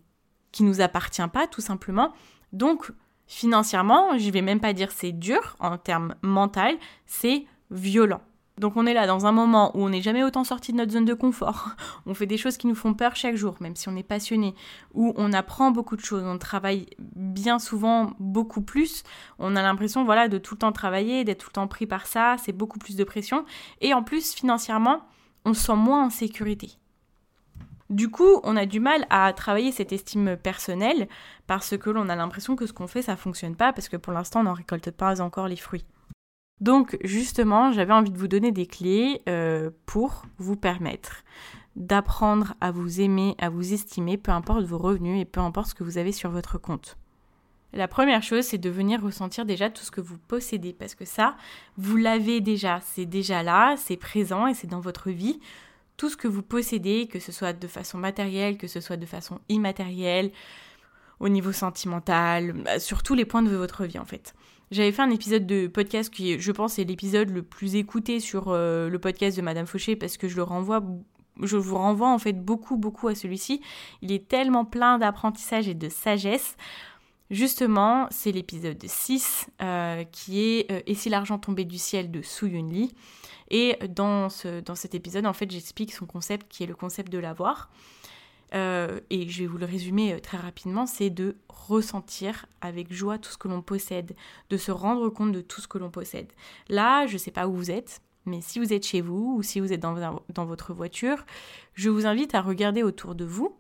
qui 0.52 0.64
nous 0.64 0.82
appartient 0.82 1.28
pas 1.32 1.48
tout 1.48 1.62
simplement. 1.62 2.14
Donc 2.54 2.92
Financièrement, 3.32 4.18
je 4.18 4.32
vais 4.32 4.42
même 4.42 4.60
pas 4.60 4.74
dire 4.74 4.92
c'est 4.92 5.12
dur 5.12 5.56
en 5.60 5.78
termes 5.78 6.16
mental, 6.24 6.76
c'est 7.06 7.46
violent. 7.70 8.22
Donc 8.58 8.76
on 8.76 8.88
est 8.88 8.94
là 8.96 9.06
dans 9.06 9.28
un 9.28 9.32
moment 9.32 9.72
où 9.78 9.84
on 9.84 9.90
n'est 9.90 10.02
jamais 10.02 10.24
autant 10.24 10.44
sorti 10.44 10.72
de 10.72 10.78
notre 10.78 10.92
zone 10.92 11.06
de 11.06 11.14
confort. 11.14 11.70
On 12.08 12.16
fait 12.16 12.26
des 12.26 12.38
choses 12.38 12.58
qui 12.58 12.66
nous 12.66 12.74
font 12.74 12.96
peur 12.96 13.16
chaque 13.16 13.36
jour, 13.36 13.56
même 13.60 13.76
si 13.76 13.88
on 13.88 13.96
est 13.96 14.04
passionné, 14.04 14.56
où 14.96 15.14
on 15.16 15.32
apprend 15.32 15.70
beaucoup 15.70 15.96
de 15.96 16.02
choses, 16.02 16.24
on 16.26 16.40
travaille 16.40 16.88
bien 16.98 17.60
souvent 17.60 18.14
beaucoup 18.20 18.64
plus. 18.64 19.04
On 19.38 19.56
a 19.56 19.62
l'impression 19.62 20.04
voilà 20.04 20.28
de 20.28 20.40
tout 20.40 20.56
le 20.56 20.60
temps 20.60 20.72
travailler, 20.72 21.24
d'être 21.24 21.42
tout 21.42 21.50
le 21.52 21.54
temps 21.54 21.68
pris 21.68 21.86
par 21.86 22.08
ça, 22.08 22.36
c'est 22.44 22.52
beaucoup 22.52 22.80
plus 22.80 22.96
de 22.96 23.04
pression 23.04 23.46
et 23.80 23.94
en 23.94 24.02
plus 24.02 24.34
financièrement, 24.34 25.02
on 25.46 25.54
se 25.54 25.66
sent 25.66 25.76
moins 25.76 26.06
en 26.06 26.10
sécurité. 26.10 26.80
Du 27.90 28.10
coup, 28.10 28.40
on 28.44 28.56
a 28.56 28.68
du 28.68 28.80
mal 28.80 29.06
à 29.10 29.34
travailler 29.34 29.72
cette 29.72 29.92
estime 29.92 30.38
personnelle 30.38 31.08
parce 31.48 31.76
que 31.76 31.90
l'on 31.90 32.08
a 32.10 32.16
l'impression 32.16 32.56
que 32.56 32.68
ce 32.68 32.74
qu'on 32.74 32.88
fait, 32.88 33.02
ça 33.02 33.16
fonctionne 33.16 33.56
pas 33.56 33.74
parce 33.74 33.90
que 33.90 33.98
pour 33.98 34.14
l'instant, 34.14 34.42
on 34.42 34.44
n'en 34.44 34.54
récolte 34.54 34.92
pas 34.92 35.22
encore 35.22 35.48
les 35.48 35.56
fruits. 35.56 35.86
Donc, 36.62 36.98
justement, 37.04 37.72
j'avais 37.72 37.94
envie 37.94 38.12
de 38.12 38.18
vous 38.18 38.28
donner 38.28 38.52
des 38.52 38.68
clés 38.68 39.22
euh, 39.28 39.72
pour 39.86 40.24
vous 40.38 40.56
permettre 40.56 41.24
d'apprendre 41.76 42.56
à 42.60 42.72
vous 42.72 43.00
aimer, 43.00 43.36
à 43.40 43.50
vous 43.50 43.74
estimer, 43.74 44.18
peu 44.18 44.32
importe 44.32 44.66
vos 44.66 44.78
revenus 44.78 45.22
et 45.22 45.26
peu 45.26 45.40
importe 45.40 45.70
ce 45.70 45.76
que 45.76 45.84
vous 45.84 45.98
avez 45.98 46.12
sur 46.12 46.30
votre 46.30 46.58
compte. 46.58 46.98
La 47.72 47.88
première 47.88 48.24
chose, 48.24 48.46
c'est 48.46 48.58
de 48.58 48.70
venir 48.70 49.02
ressentir 49.02 49.46
déjà 49.46 49.70
tout 49.70 49.84
ce 49.84 49.92
que 49.92 50.02
vous 50.02 50.18
possédez, 50.18 50.74
parce 50.74 50.96
que 50.96 51.06
ça, 51.06 51.38
vous 51.78 51.96
l'avez 51.96 52.42
déjà, 52.42 52.82
c'est 52.82 53.06
déjà 53.06 53.44
là, 53.44 53.76
c'est 53.78 53.96
présent 53.96 54.48
et 54.48 54.54
c'est 54.54 54.68
dans 54.68 54.80
votre 54.80 55.12
vie 55.12 55.40
tout 56.00 56.10
ce 56.10 56.16
que 56.16 56.30
vous 56.30 56.42
possédez, 56.42 57.08
que 57.08 57.20
ce 57.20 57.34
soit 57.34 57.52
de 57.52 57.68
façon 57.68 57.98
matérielle, 57.98 58.58
que 58.58 58.68
ce 58.68 58.80
soit 58.80 58.96
de 58.96 59.06
façon 59.06 59.40
immatérielle, 59.50 60.32
au 61.20 61.28
niveau 61.28 61.52
sentimental, 61.52 62.54
bah, 62.54 62.80
sur 62.80 63.04
tous 63.04 63.16
les 63.16 63.26
points 63.26 63.44
de 63.44 63.54
votre 63.54 63.84
vie 63.84 64.00
en 64.00 64.06
fait. 64.06 64.34
J'avais 64.72 64.94
fait 64.94 65.02
un 65.02 65.10
épisode 65.10 65.46
de 65.46 65.68
podcast 65.68 66.10
qui, 66.10 66.40
je 66.40 66.52
pense, 66.54 66.80
est 66.80 66.86
l'épisode 66.86 67.30
le 67.30 67.44
plus 67.44 67.76
écouté 67.76 68.22
sur 68.22 68.46
euh, 68.48 68.88
le 68.88 68.98
podcast 68.98 69.36
de 69.36 69.42
Madame 69.42 69.66
Fauché 69.66 69.98
parce 69.98 70.16
que 70.16 70.30
je 70.30 70.38
le 70.38 70.44
renvoie, 70.44 70.82
je 71.44 71.58
vous 71.58 71.76
renvoie 71.76 72.10
en 72.10 72.18
fait 72.18 72.34
beaucoup, 72.34 72.78
beaucoup 72.78 73.10
à 73.10 73.16
celui-ci. 73.16 73.62
Il 74.02 74.14
est 74.14 74.26
tellement 74.30 74.64
plein 74.64 75.00
d'apprentissage 75.00 75.68
et 75.68 75.74
de 75.74 75.90
sagesse. 75.90 76.56
Justement, 77.30 78.08
c'est 78.10 78.32
l'épisode 78.32 78.84
6 78.84 79.48
euh, 79.62 80.04
qui 80.06 80.42
est 80.42 80.72
euh, 80.72 80.82
Et 80.88 80.96
si 80.96 81.10
l'argent 81.10 81.38
tombait 81.38 81.66
du 81.66 81.78
ciel 81.78 82.10
de 82.10 82.24
Su 82.24 82.50
Yun. 82.50 82.88
Et 83.52 83.78
dans, 83.90 84.30
ce, 84.30 84.62
dans 84.62 84.76
cet 84.76 84.96
épisode, 84.96 85.26
en 85.26 85.34
fait, 85.34 85.50
j'explique 85.50 85.94
son 85.94 86.06
concept 86.06 86.48
qui 86.50 86.64
est 86.64 86.68
le 86.68 86.76
concept 86.76 87.12
de 87.12 87.20
l'avoir. 87.20 87.70
Euh, 88.56 89.00
et 89.12 89.30
je 89.30 89.42
vais 89.42 89.48
vous 89.48 89.60
le 89.60 89.66
résumer 89.66 90.20
très 90.22 90.38
rapidement, 90.38 90.88
c'est 90.88 91.12
de 91.12 91.38
ressentir 91.50 92.48
avec 92.62 92.92
joie 92.92 93.20
tout 93.20 93.30
ce 93.30 93.38
que 93.38 93.48
l'on 93.48 93.62
possède, 93.62 94.16
de 94.50 94.58
se 94.58 94.72
rendre 94.72 95.08
compte 95.10 95.32
de 95.32 95.42
tout 95.42 95.62
ce 95.62 95.68
que 95.68 95.78
l'on 95.78 95.92
possède. 95.92 96.32
Là, 96.68 97.06
je 97.06 97.14
ne 97.14 97.18
sais 97.20 97.32
pas 97.32 97.48
où 97.48 97.54
vous 97.54 97.70
êtes, 97.70 98.02
mais 98.26 98.42
si 98.42 98.58
vous 98.58 98.74
êtes 98.74 98.86
chez 98.86 99.02
vous 99.02 99.36
ou 99.38 99.44
si 99.44 99.60
vous 99.60 99.72
êtes 99.72 99.80
dans, 99.80 100.24
dans 100.30 100.46
votre 100.46 100.74
voiture, 100.74 101.26
je 101.76 101.90
vous 101.90 102.08
invite 102.08 102.34
à 102.34 102.42
regarder 102.42 102.82
autour 102.82 103.14
de 103.14 103.26
vous 103.26 103.56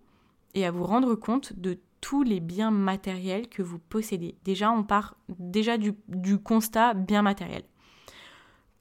et 0.55 0.65
à 0.65 0.71
vous 0.71 0.83
rendre 0.83 1.13
compte 1.13 1.53
de 1.53 1.77
tous 2.01 2.23
les 2.23 2.39
biens 2.39 2.71
matériels 2.71 3.47
que 3.49 3.61
vous 3.61 3.79
possédez. 3.79 4.35
Déjà, 4.43 4.71
on 4.71 4.83
part 4.83 5.15
déjà 5.37 5.77
du, 5.77 5.93
constat 6.37 6.93
bien 6.93 7.21
matériel 7.21 7.63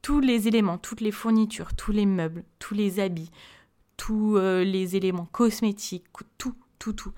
tous 0.01 0.21
les 0.21 0.49
éléments, 0.49 0.79
toutes 0.79 1.01
les 1.01 1.11
fournitures, 1.11 1.75
tous 1.75 1.93
les 1.93 2.07
meubles, 2.07 2.45
tous 2.61 2.73
les 2.73 3.01
habits, 3.01 3.31
tous 3.97 4.37
euh, 4.37 4.63
les 4.65 4.97
éléments 4.97 5.29
cosmétiques, 5.33 6.07
tout, 6.39 6.55
tout, 6.79 6.93
tout. 6.93 7.13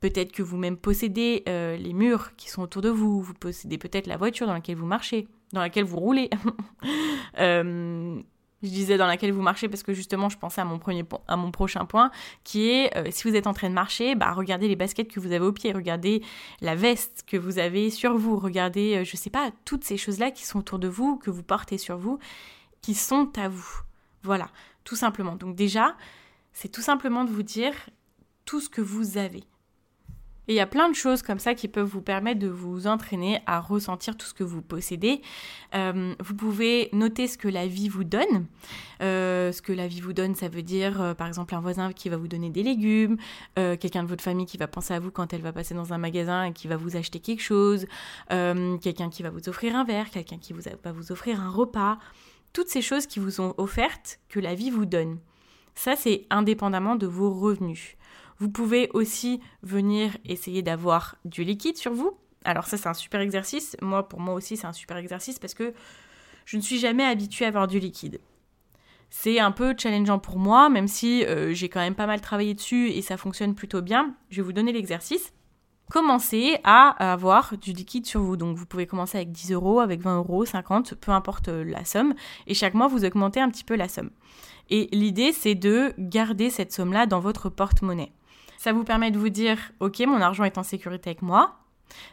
Peut-être 0.00 0.32
que 0.32 0.42
vous-même 0.42 0.76
possédez 0.76 1.42
euh, 1.48 1.76
les 1.76 1.94
murs 1.94 2.36
qui 2.36 2.50
sont 2.50 2.62
autour 2.62 2.82
de 2.82 2.90
vous, 2.90 3.22
vous 3.22 3.34
possédez 3.34 3.78
peut-être 3.78 4.06
la 4.06 4.18
voiture 4.18 4.46
dans 4.46 4.52
laquelle 4.52 4.76
vous 4.76 4.86
marchez, 4.86 5.26
dans 5.52 5.60
laquelle 5.60 5.84
vous 5.84 5.98
roulez. 5.98 6.28
euh, 7.38 8.20
je 8.66 8.72
disais 8.72 8.96
dans 8.96 9.06
laquelle 9.06 9.32
vous 9.32 9.42
marchez 9.42 9.68
parce 9.68 9.82
que 9.82 9.92
justement 9.92 10.28
je 10.28 10.38
pensais 10.38 10.60
à 10.60 10.64
mon 10.64 10.78
premier 10.78 11.04
à 11.28 11.36
mon 11.36 11.50
prochain 11.50 11.84
point 11.84 12.10
qui 12.44 12.68
est 12.70 12.96
euh, 12.96 13.08
si 13.10 13.28
vous 13.28 13.34
êtes 13.34 13.46
en 13.46 13.54
train 13.54 13.68
de 13.68 13.74
marcher 13.74 14.14
bah 14.14 14.32
regardez 14.32 14.68
les 14.68 14.76
baskets 14.76 15.10
que 15.10 15.20
vous 15.20 15.32
avez 15.32 15.44
au 15.44 15.52
pied 15.52 15.72
regardez 15.72 16.22
la 16.60 16.74
veste 16.74 17.24
que 17.26 17.36
vous 17.36 17.58
avez 17.58 17.90
sur 17.90 18.16
vous 18.16 18.38
regardez 18.38 18.96
euh, 18.96 19.04
je 19.04 19.16
sais 19.16 19.30
pas 19.30 19.50
toutes 19.64 19.84
ces 19.84 19.96
choses 19.96 20.18
là 20.18 20.30
qui 20.30 20.44
sont 20.44 20.58
autour 20.58 20.78
de 20.78 20.88
vous 20.88 21.16
que 21.16 21.30
vous 21.30 21.42
portez 21.42 21.78
sur 21.78 21.96
vous 21.96 22.18
qui 22.82 22.94
sont 22.94 23.30
à 23.38 23.48
vous 23.48 23.80
voilà 24.22 24.48
tout 24.86 24.96
simplement. 24.96 25.36
Donc 25.36 25.54
déjà, 25.54 25.94
c'est 26.54 26.70
tout 26.70 26.80
simplement 26.80 27.24
de 27.24 27.30
vous 27.30 27.42
dire 27.42 27.74
tout 28.46 28.60
ce 28.60 28.70
que 28.70 28.80
vous 28.80 29.18
avez. 29.18 29.44
Et 30.48 30.52
il 30.52 30.56
y 30.56 30.60
a 30.60 30.66
plein 30.66 30.88
de 30.88 30.94
choses 30.94 31.22
comme 31.22 31.38
ça 31.38 31.54
qui 31.54 31.66
peuvent 31.66 31.88
vous 31.88 32.02
permettre 32.02 32.38
de 32.38 32.48
vous 32.48 32.86
entraîner 32.86 33.40
à 33.46 33.60
ressentir 33.60 34.16
tout 34.16 34.26
ce 34.26 34.34
que 34.34 34.44
vous 34.44 34.62
possédez. 34.62 35.20
Euh, 35.74 36.14
vous 36.20 36.34
pouvez 36.34 36.88
noter 36.92 37.26
ce 37.26 37.36
que 37.36 37.48
la 37.48 37.66
vie 37.66 37.88
vous 37.88 38.04
donne. 38.04 38.46
Euh, 39.02 39.50
ce 39.50 39.60
que 39.60 39.72
la 39.72 39.88
vie 39.88 40.00
vous 40.00 40.12
donne, 40.12 40.34
ça 40.34 40.48
veut 40.48 40.62
dire 40.62 41.00
euh, 41.00 41.14
par 41.14 41.26
exemple 41.26 41.54
un 41.54 41.60
voisin 41.60 41.92
qui 41.92 42.08
va 42.08 42.16
vous 42.16 42.28
donner 42.28 42.50
des 42.50 42.62
légumes, 42.62 43.16
quelqu'un 43.54 44.02
de 44.02 44.08
votre 44.08 44.22
famille 44.22 44.46
qui 44.46 44.56
va 44.56 44.68
penser 44.68 44.94
à 44.94 45.00
vous 45.00 45.10
quand 45.10 45.32
elle 45.32 45.42
va 45.42 45.52
passer 45.52 45.74
dans 45.74 45.92
un 45.92 45.98
magasin 45.98 46.44
et 46.44 46.52
qui 46.52 46.68
va 46.68 46.76
vous 46.76 46.96
acheter 46.96 47.20
quelque 47.20 47.42
chose, 47.42 47.86
quelqu'un 48.28 49.10
qui 49.10 49.22
va 49.22 49.30
vous 49.30 49.48
offrir 49.48 49.74
un 49.76 49.84
verre, 49.84 50.10
quelqu'un 50.10 50.38
qui 50.38 50.52
va 50.52 50.92
vous 50.92 51.12
offrir 51.12 51.40
un 51.40 51.50
repas. 51.50 51.98
Toutes 52.52 52.68
ces 52.68 52.82
choses 52.82 53.06
qui 53.06 53.18
vous 53.18 53.32
sont 53.32 53.54
offertes, 53.58 54.18
que 54.28 54.40
la 54.40 54.54
vie 54.54 54.70
vous 54.70 54.86
donne. 54.86 55.18
Ça, 55.74 55.94
c'est 55.94 56.24
indépendamment 56.30 56.96
de 56.96 57.06
vos 57.06 57.30
revenus. 57.30 57.96
Vous 58.38 58.50
pouvez 58.50 58.90
aussi 58.92 59.40
venir 59.62 60.16
essayer 60.24 60.62
d'avoir 60.62 61.16
du 61.24 61.44
liquide 61.44 61.76
sur 61.76 61.92
vous. 61.92 62.16
Alors 62.44 62.66
ça 62.66 62.76
c'est 62.76 62.88
un 62.88 62.94
super 62.94 63.20
exercice. 63.20 63.76
Moi 63.82 64.08
pour 64.08 64.20
moi 64.20 64.34
aussi 64.34 64.56
c'est 64.56 64.66
un 64.66 64.72
super 64.72 64.96
exercice 64.96 65.38
parce 65.38 65.54
que 65.54 65.72
je 66.44 66.56
ne 66.56 66.62
suis 66.62 66.78
jamais 66.78 67.04
habituée 67.04 67.44
à 67.44 67.48
avoir 67.48 67.66
du 67.66 67.78
liquide. 67.78 68.20
C'est 69.10 69.38
un 69.38 69.52
peu 69.52 69.74
challengeant 69.76 70.18
pour 70.18 70.38
moi, 70.38 70.68
même 70.68 70.88
si 70.88 71.24
euh, 71.24 71.52
j'ai 71.54 71.68
quand 71.68 71.80
même 71.80 71.94
pas 71.94 72.06
mal 72.06 72.20
travaillé 72.20 72.54
dessus 72.54 72.90
et 72.90 73.02
ça 73.02 73.16
fonctionne 73.16 73.54
plutôt 73.54 73.82
bien. 73.82 74.14
Je 74.30 74.36
vais 74.36 74.42
vous 74.42 74.52
donner 74.52 74.72
l'exercice. 74.72 75.32
Commencez 75.90 76.58
à 76.64 77.12
avoir 77.12 77.56
du 77.56 77.72
liquide 77.72 78.06
sur 78.06 78.20
vous. 78.20 78.36
Donc 78.36 78.56
vous 78.56 78.66
pouvez 78.66 78.86
commencer 78.86 79.18
avec 79.18 79.30
10 79.30 79.52
euros, 79.52 79.80
avec 79.80 80.00
20 80.00 80.18
euros, 80.18 80.44
50, 80.44 80.94
peu 80.94 81.12
importe 81.12 81.48
euh, 81.48 81.64
la 81.64 81.84
somme. 81.84 82.14
Et 82.46 82.54
chaque 82.54 82.74
mois, 82.74 82.88
vous 82.88 83.04
augmentez 83.04 83.40
un 83.40 83.48
petit 83.50 83.64
peu 83.64 83.76
la 83.76 83.88
somme. 83.88 84.10
Et 84.68 84.88
l'idée, 84.92 85.32
c'est 85.32 85.54
de 85.54 85.94
garder 85.98 86.50
cette 86.50 86.72
somme-là 86.72 87.06
dans 87.06 87.20
votre 87.20 87.48
porte-monnaie. 87.48 88.12
Ça 88.66 88.72
vous 88.72 88.82
permet 88.82 89.12
de 89.12 89.18
vous 89.20 89.28
dire, 89.28 89.58
ok, 89.78 90.00
mon 90.08 90.20
argent 90.20 90.42
est 90.42 90.58
en 90.58 90.64
sécurité 90.64 91.10
avec 91.10 91.22
moi. 91.22 91.54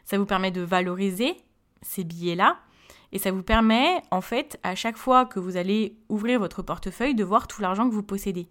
Ça 0.05 0.19
vous 0.19 0.27
permet 0.27 0.51
de 0.51 0.61
valoriser 0.61 1.35
ces 1.81 2.03
billets-là. 2.03 2.59
Et 3.11 3.17
ça 3.17 3.31
vous 3.31 3.41
permet, 3.41 4.03
en 4.11 4.21
fait, 4.21 4.59
à 4.61 4.75
chaque 4.75 4.97
fois 4.97 5.25
que 5.25 5.39
vous 5.39 5.57
allez 5.57 5.97
ouvrir 6.09 6.37
votre 6.39 6.61
portefeuille, 6.61 7.15
de 7.15 7.23
voir 7.23 7.47
tout 7.47 7.59
l'argent 7.59 7.89
que 7.89 7.95
vous 7.95 8.03
possédez. 8.03 8.47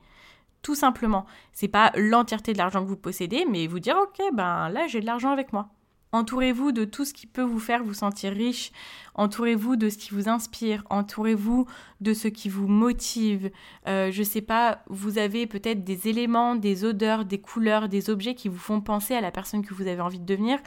Tout 0.62 0.74
simplement. 0.74 1.26
C'est 1.52 1.68
pas 1.68 1.92
l'entièreté 1.94 2.54
de 2.54 2.58
l'argent 2.58 2.82
que 2.82 2.88
vous 2.88 2.96
possédez, 2.96 3.46
mais 3.48 3.68
vous 3.68 3.78
dire, 3.78 3.96
ok, 3.96 4.20
ben 4.34 4.68
là, 4.68 4.88
j'ai 4.88 5.00
de 5.00 5.06
l'argent 5.06 5.30
avec 5.30 5.52
moi. 5.52 5.68
Entourez-vous 6.14 6.72
de 6.72 6.84
tout 6.84 7.06
ce 7.06 7.14
qui 7.14 7.26
peut 7.26 7.42
vous 7.42 7.58
faire 7.58 7.82
vous 7.82 7.94
sentir 7.94 8.32
riche. 8.32 8.70
Entourez-vous 9.14 9.76
de 9.76 9.88
ce 9.88 9.96
qui 9.96 10.10
vous 10.10 10.28
inspire. 10.28 10.84
Entourez-vous 10.90 11.66
de 12.02 12.12
ce 12.12 12.28
qui 12.28 12.50
vous 12.50 12.68
motive. 12.68 13.50
Euh, 13.88 14.10
je 14.12 14.22
sais 14.22 14.42
pas, 14.42 14.82
vous 14.88 15.16
avez 15.16 15.46
peut-être 15.46 15.84
des 15.84 16.08
éléments, 16.08 16.54
des 16.54 16.84
odeurs, 16.84 17.24
des 17.24 17.40
couleurs, 17.40 17.88
des 17.88 18.10
objets 18.10 18.34
qui 18.34 18.48
vous 18.48 18.58
font 18.58 18.82
penser 18.82 19.14
à 19.14 19.22
la 19.22 19.30
personne 19.30 19.64
que 19.64 19.72
vous 19.72 19.86
avez 19.86 20.02
envie 20.02 20.18
de 20.18 20.26
devenir, 20.26 20.58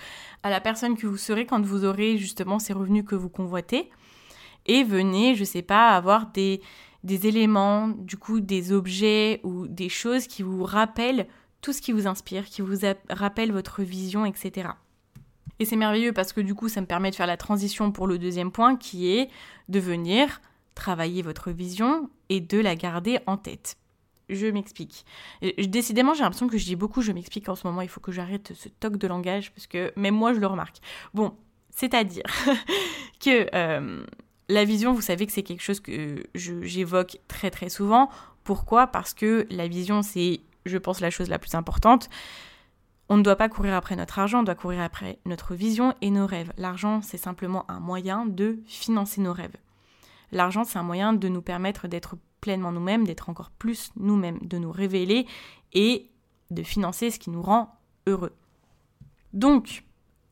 à 0.42 0.50
la 0.50 0.60
personne 0.60 0.98
que 0.98 1.06
vous 1.06 1.18
serez 1.18 1.46
quand 1.46 1.64
vous 1.64 1.86
aurez 1.86 2.18
justement 2.18 2.58
ces 2.58 2.74
revenus 2.74 3.06
que 3.06 3.16
vous 3.16 3.30
convoitez. 3.30 3.92
Et 4.66 4.84
venez, 4.84 5.36
je 5.36 5.44
sais 5.44 5.62
pas, 5.62 5.90
avoir 5.90 6.32
des, 6.32 6.60
des 7.04 7.28
éléments, 7.28 7.90
du 7.90 8.18
coup, 8.18 8.40
des 8.40 8.72
objets 8.72 9.42
ou 9.44 9.68
des 9.68 9.90
choses 9.90 10.26
qui 10.26 10.42
vous 10.42 10.64
rappellent 10.64 11.28
tout 11.62 11.72
ce 11.72 11.84
qui 11.84 11.92
vous 11.92 12.08
inspire, 12.08 12.46
qui 12.46 12.64
vous 12.64 12.78
rappellent 13.10 13.52
votre 13.52 13.84
vision, 13.84 14.26
etc. 14.26 14.70
Et 15.60 15.66
c'est 15.66 15.76
merveilleux 15.76 16.12
parce 16.12 16.34
que 16.34 16.42
du 16.42 16.54
coup, 16.56 16.70
ça 16.70 16.82
me 16.82 16.86
permet 16.86 17.12
de 17.12 17.16
faire 17.16 17.28
la 17.28 17.38
transition 17.38 17.92
pour 17.92 18.08
le 18.08 18.18
deuxième 18.18 18.52
point 18.52 18.76
qui 18.76 19.12
est 19.16 19.30
de 19.70 19.80
venir 19.80 20.42
travailler 20.74 21.22
votre 21.22 21.52
vision 21.52 22.10
et 22.30 22.42
de 22.42 22.60
la 22.60 22.76
garder 22.76 23.20
en 23.26 23.38
tête. 23.38 23.78
Je 24.30 24.48
m'explique. 24.48 25.06
Décidément, 25.58 26.14
j'ai 26.14 26.24
l'impression 26.24 26.48
que 26.48 26.58
je 26.58 26.66
dis 26.66 26.76
beaucoup 26.76 27.02
je 27.02 27.12
m'explique 27.12 27.48
en 27.48 27.56
ce 27.56 27.66
moment. 27.68 27.82
Il 27.82 27.90
faut 27.90 28.02
que 28.02 28.12
j'arrête 28.12 28.54
ce 28.56 28.70
toc 28.70 28.98
de 28.98 29.08
langage 29.08 29.52
parce 29.54 29.68
que 29.68 29.94
même 29.96 30.16
moi, 30.16 30.34
je 30.34 30.40
le 30.40 30.48
remarque. 30.48 30.78
Bon, 31.14 31.36
c'est-à-dire 31.70 32.24
que 33.20 33.48
euh, 33.56 34.04
la 34.50 34.66
vision, 34.66 34.94
vous 34.94 35.02
savez 35.02 35.26
que 35.26 35.32
c'est 35.32 35.44
quelque 35.44 35.62
chose 35.62 35.80
que 35.80 36.24
j'évoque 36.34 37.18
très 37.28 37.52
très 37.52 37.70
souvent. 37.70 38.10
Pourquoi? 38.44 38.88
Parce 38.88 39.14
que 39.14 39.48
la 39.50 39.68
vision, 39.68 40.02
c'est, 40.02 40.42
je 40.66 40.78
pense, 40.78 41.02
la 41.02 41.12
chose 41.12 41.30
la 41.30 41.40
plus 41.40 41.54
importante. 41.54 42.10
On 43.08 43.18
ne 43.18 43.24
doit 43.24 43.36
pas 43.36 43.50
courir 43.50 43.76
après 43.76 43.96
notre 43.96 44.18
argent, 44.18 44.40
on 44.40 44.44
doit 44.44 44.56
courir 44.56 44.82
après 44.82 45.20
notre 45.26 45.54
vision 45.54 45.94
et 46.02 46.10
nos 46.10 46.26
rêves. 46.26 46.52
L'argent, 46.58 47.02
c'est 47.02 47.18
simplement 47.18 47.70
un 47.70 47.80
moyen 47.80 48.26
de 48.26 48.60
financer 48.66 49.22
nos 49.22 49.34
rêves. 49.34 49.56
L'argent, 50.32 50.64
c'est 50.64 50.80
un 50.80 50.84
moyen 50.84 51.14
de 51.14 51.28
nous 51.28 51.42
permettre 51.42 51.88
d'être 51.88 52.18
pleinement 52.42 52.72
nous-mêmes, 52.72 53.06
d'être 53.06 53.30
encore 53.30 53.52
plus 53.52 53.92
nous-mêmes, 53.96 54.40
de 54.42 54.58
nous 54.58 54.72
révéler 54.72 55.28
et 55.74 56.10
de 56.52 56.64
financer 56.64 57.12
ce 57.12 57.20
qui 57.20 57.30
nous 57.30 57.42
rend 57.42 57.80
heureux. 58.08 58.34
Donc, 59.34 59.84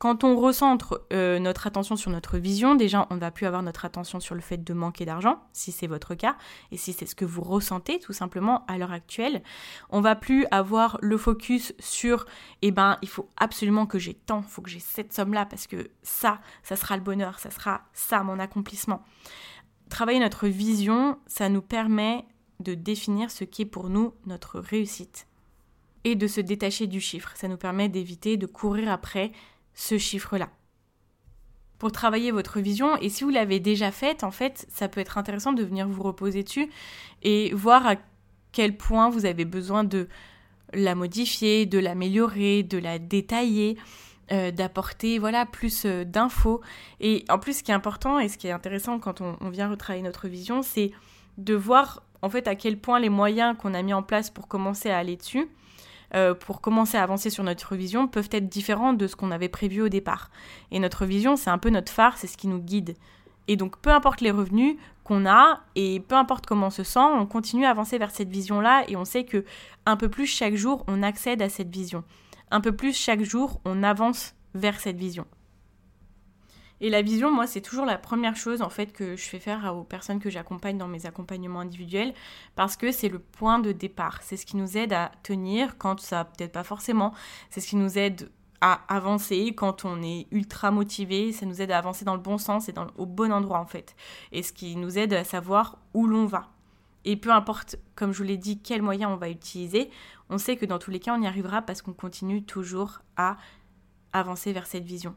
quand 0.03 0.25
on 0.25 0.35
recentre 0.35 1.05
euh, 1.13 1.39
notre 1.39 1.65
attention 1.65 1.95
sur 1.95 2.11
notre 2.11 2.37
vision, 2.37 2.75
déjà, 2.75 3.07
on 3.09 3.15
ne 3.15 3.21
va 3.21 3.31
plus 3.31 3.45
avoir 3.45 3.63
notre 3.63 3.85
attention 3.85 4.19
sur 4.19 4.35
le 4.35 4.41
fait 4.41 4.61
de 4.61 4.73
manquer 4.73 5.05
d'argent, 5.05 5.41
si 5.53 5.71
c'est 5.71 5.87
votre 5.87 6.13
cas, 6.13 6.35
et 6.73 6.77
si 6.77 6.91
c'est 6.91 7.05
ce 7.05 7.15
que 7.15 7.23
vous 7.23 7.41
ressentez 7.41 7.99
tout 7.99 8.11
simplement 8.11 8.65
à 8.67 8.77
l'heure 8.77 8.91
actuelle. 8.91 9.43
On 9.89 10.01
va 10.01 10.17
plus 10.17 10.45
avoir 10.51 10.97
le 11.01 11.17
focus 11.17 11.73
sur, 11.79 12.25
eh 12.61 12.71
ben, 12.71 12.97
il 13.01 13.07
faut 13.07 13.29
absolument 13.37 13.85
que 13.85 13.97
j'ai 13.97 14.13
tant, 14.13 14.41
il 14.41 14.49
faut 14.49 14.61
que 14.61 14.69
j'ai 14.69 14.81
cette 14.81 15.13
somme-là, 15.13 15.45
parce 15.45 15.67
que 15.67 15.89
ça, 16.01 16.41
ça 16.63 16.75
sera 16.75 16.97
le 16.97 17.03
bonheur, 17.03 17.39
ça 17.39 17.49
sera 17.49 17.83
ça, 17.93 18.23
mon 18.23 18.39
accomplissement. 18.39 19.05
Travailler 19.87 20.19
notre 20.19 20.49
vision, 20.49 21.17
ça 21.27 21.47
nous 21.47 21.61
permet 21.61 22.25
de 22.59 22.73
définir 22.73 23.31
ce 23.31 23.45
qui 23.45 23.61
est 23.61 23.65
pour 23.65 23.87
nous 23.89 24.13
notre 24.25 24.59
réussite 24.59 25.27
et 26.03 26.15
de 26.15 26.27
se 26.27 26.41
détacher 26.41 26.87
du 26.87 26.99
chiffre. 26.99 27.31
Ça 27.35 27.47
nous 27.47 27.55
permet 27.55 27.87
d'éviter 27.87 28.35
de 28.35 28.45
courir 28.45 28.91
après 28.91 29.31
ce 29.73 29.97
chiffre-là. 29.97 30.49
Pour 31.79 31.91
travailler 31.91 32.31
votre 32.31 32.59
vision, 32.59 32.95
et 32.97 33.09
si 33.09 33.23
vous 33.23 33.29
l'avez 33.29 33.59
déjà 33.59 33.91
faite, 33.91 34.23
en 34.23 34.31
fait, 34.31 34.65
ça 34.69 34.87
peut 34.87 35.01
être 35.01 35.17
intéressant 35.17 35.53
de 35.53 35.63
venir 35.63 35.87
vous 35.87 36.03
reposer 36.03 36.43
dessus 36.43 36.69
et 37.23 37.53
voir 37.53 37.85
à 37.85 37.95
quel 38.51 38.77
point 38.77 39.09
vous 39.09 39.25
avez 39.25 39.45
besoin 39.45 39.83
de 39.83 40.07
la 40.73 40.95
modifier, 40.95 41.65
de 41.65 41.79
l'améliorer, 41.79 42.63
de 42.63 42.77
la 42.77 42.99
détailler, 42.99 43.77
euh, 44.31 44.51
d'apporter 44.51 45.19
voilà 45.19 45.45
plus 45.45 45.83
euh, 45.85 46.05
d'infos. 46.05 46.61
Et 47.01 47.25
en 47.29 47.37
plus, 47.37 47.57
ce 47.57 47.63
qui 47.63 47.71
est 47.71 47.75
important 47.75 48.19
et 48.19 48.29
ce 48.29 48.37
qui 48.37 48.47
est 48.47 48.51
intéressant 48.51 48.99
quand 48.99 49.19
on, 49.19 49.35
on 49.41 49.49
vient 49.49 49.69
retravailler 49.69 50.03
notre 50.03 50.27
vision, 50.27 50.61
c'est 50.61 50.91
de 51.37 51.53
voir 51.53 52.03
en 52.21 52.29
fait 52.29 52.47
à 52.47 52.55
quel 52.55 52.79
point 52.79 52.99
les 52.99 53.09
moyens 53.09 53.57
qu'on 53.57 53.73
a 53.73 53.81
mis 53.81 53.93
en 53.93 54.03
place 54.03 54.29
pour 54.29 54.47
commencer 54.47 54.89
à 54.89 54.97
aller 54.97 55.17
dessus, 55.17 55.49
euh, 56.15 56.33
pour 56.33 56.61
commencer 56.61 56.97
à 56.97 57.03
avancer 57.03 57.29
sur 57.29 57.43
notre 57.43 57.75
vision 57.75 58.07
peuvent 58.07 58.29
être 58.31 58.47
différents 58.47 58.93
de 58.93 59.07
ce 59.07 59.15
qu'on 59.15 59.31
avait 59.31 59.49
prévu 59.49 59.81
au 59.81 59.89
départ. 59.89 60.29
Et 60.71 60.79
notre 60.79 61.05
vision, 61.05 61.35
c'est 61.35 61.49
un 61.49 61.57
peu 61.57 61.69
notre 61.69 61.91
phare, 61.91 62.17
c'est 62.17 62.27
ce 62.27 62.37
qui 62.37 62.47
nous 62.47 62.59
guide. 62.59 62.95
Et 63.47 63.57
donc, 63.57 63.77
peu 63.77 63.89
importe 63.89 64.21
les 64.21 64.31
revenus 64.31 64.77
qu'on 65.03 65.25
a 65.25 65.61
et 65.75 65.99
peu 65.99 66.15
importe 66.15 66.45
comment 66.45 66.67
on 66.67 66.69
se 66.69 66.83
sent, 66.83 66.99
on 66.99 67.25
continue 67.25 67.65
à 67.65 67.71
avancer 67.71 67.97
vers 67.97 68.11
cette 68.11 68.29
vision-là 68.29 68.85
et 68.87 68.95
on 68.95 69.05
sait 69.05 69.25
que 69.25 69.43
un 69.85 69.97
peu 69.97 70.07
plus 70.07 70.27
chaque 70.27 70.55
jour, 70.55 70.85
on 70.87 71.03
accède 71.03 71.41
à 71.41 71.49
cette 71.49 71.69
vision. 71.69 72.03
Un 72.51 72.61
peu 72.61 72.73
plus 72.73 72.95
chaque 72.95 73.23
jour, 73.23 73.59
on 73.65 73.83
avance 73.83 74.35
vers 74.53 74.79
cette 74.79 74.97
vision. 74.97 75.25
Et 76.83 76.89
la 76.89 77.01
vision, 77.01 77.31
moi, 77.31 77.47
c'est 77.47 77.61
toujours 77.61 77.85
la 77.85 77.97
première 77.97 78.35
chose 78.35 78.61
en 78.61 78.69
fait 78.69 78.91
que 78.91 79.15
je 79.15 79.23
fais 79.23 79.39
faire 79.39 79.73
aux 79.73 79.85
personnes 79.85 80.19
que 80.19 80.29
j'accompagne 80.29 80.77
dans 80.77 80.89
mes 80.89 81.05
accompagnements 81.05 81.61
individuels 81.61 82.13
parce 82.57 82.75
que 82.75 82.91
c'est 82.91 83.07
le 83.07 83.19
point 83.19 83.59
de 83.59 83.71
départ. 83.71 84.19
C'est 84.21 84.35
ce 84.35 84.45
qui 84.45 84.57
nous 84.57 84.75
aide 84.75 84.91
à 84.91 85.13
tenir 85.23 85.77
quand 85.77 86.01
ça 86.01 86.25
peut-être 86.25 86.51
pas 86.51 86.65
forcément. 86.65 87.13
C'est 87.49 87.61
ce 87.61 87.69
qui 87.69 87.77
nous 87.77 87.97
aide 87.97 88.29
à 88.59 88.81
avancer 88.93 89.53
quand 89.55 89.85
on 89.85 90.03
est 90.03 90.27
ultra 90.31 90.71
motivé. 90.71 91.31
Ça 91.31 91.45
nous 91.45 91.61
aide 91.61 91.71
à 91.71 91.77
avancer 91.77 92.03
dans 92.03 92.15
le 92.15 92.21
bon 92.21 92.37
sens 92.37 92.67
et 92.67 92.73
au 92.97 93.05
bon 93.05 93.31
endroit 93.31 93.59
en 93.59 93.65
fait. 93.65 93.95
Et 94.33 94.43
ce 94.43 94.51
qui 94.51 94.75
nous 94.75 94.97
aide 94.97 95.13
à 95.13 95.23
savoir 95.23 95.77
où 95.93 96.05
l'on 96.05 96.25
va. 96.25 96.49
Et 97.05 97.15
peu 97.15 97.31
importe, 97.31 97.77
comme 97.95 98.11
je 98.11 98.17
vous 98.17 98.25
l'ai 98.25 98.37
dit, 98.37 98.59
quels 98.59 98.81
moyens 98.81 99.09
on 99.09 99.15
va 99.15 99.29
utiliser, 99.29 99.89
on 100.29 100.37
sait 100.37 100.57
que 100.57 100.65
dans 100.65 100.79
tous 100.79 100.91
les 100.91 100.99
cas, 100.99 101.15
on 101.17 101.21
y 101.21 101.27
arrivera 101.27 101.61
parce 101.61 101.81
qu'on 101.81 101.93
continue 101.93 102.43
toujours 102.43 102.99
à 103.15 103.37
avancer 104.11 104.51
vers 104.51 104.67
cette 104.67 104.83
vision. 104.83 105.15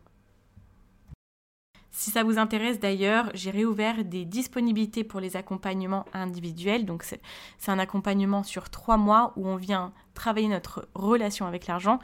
Si 1.98 2.10
ça 2.10 2.22
vous 2.22 2.36
intéresse 2.36 2.78
d'ailleurs, 2.78 3.30
j'ai 3.32 3.50
réouvert 3.50 4.04
des 4.04 4.26
disponibilités 4.26 5.02
pour 5.02 5.18
les 5.18 5.34
accompagnements 5.34 6.04
individuels. 6.12 6.84
Donc 6.84 7.04
c'est 7.04 7.70
un 7.70 7.78
accompagnement 7.78 8.42
sur 8.42 8.68
trois 8.68 8.98
mois 8.98 9.32
où 9.36 9.48
on 9.48 9.56
vient 9.56 9.94
travailler 10.12 10.48
notre 10.48 10.90
relation 10.92 11.46
avec 11.46 11.66
l'argent, 11.66 11.98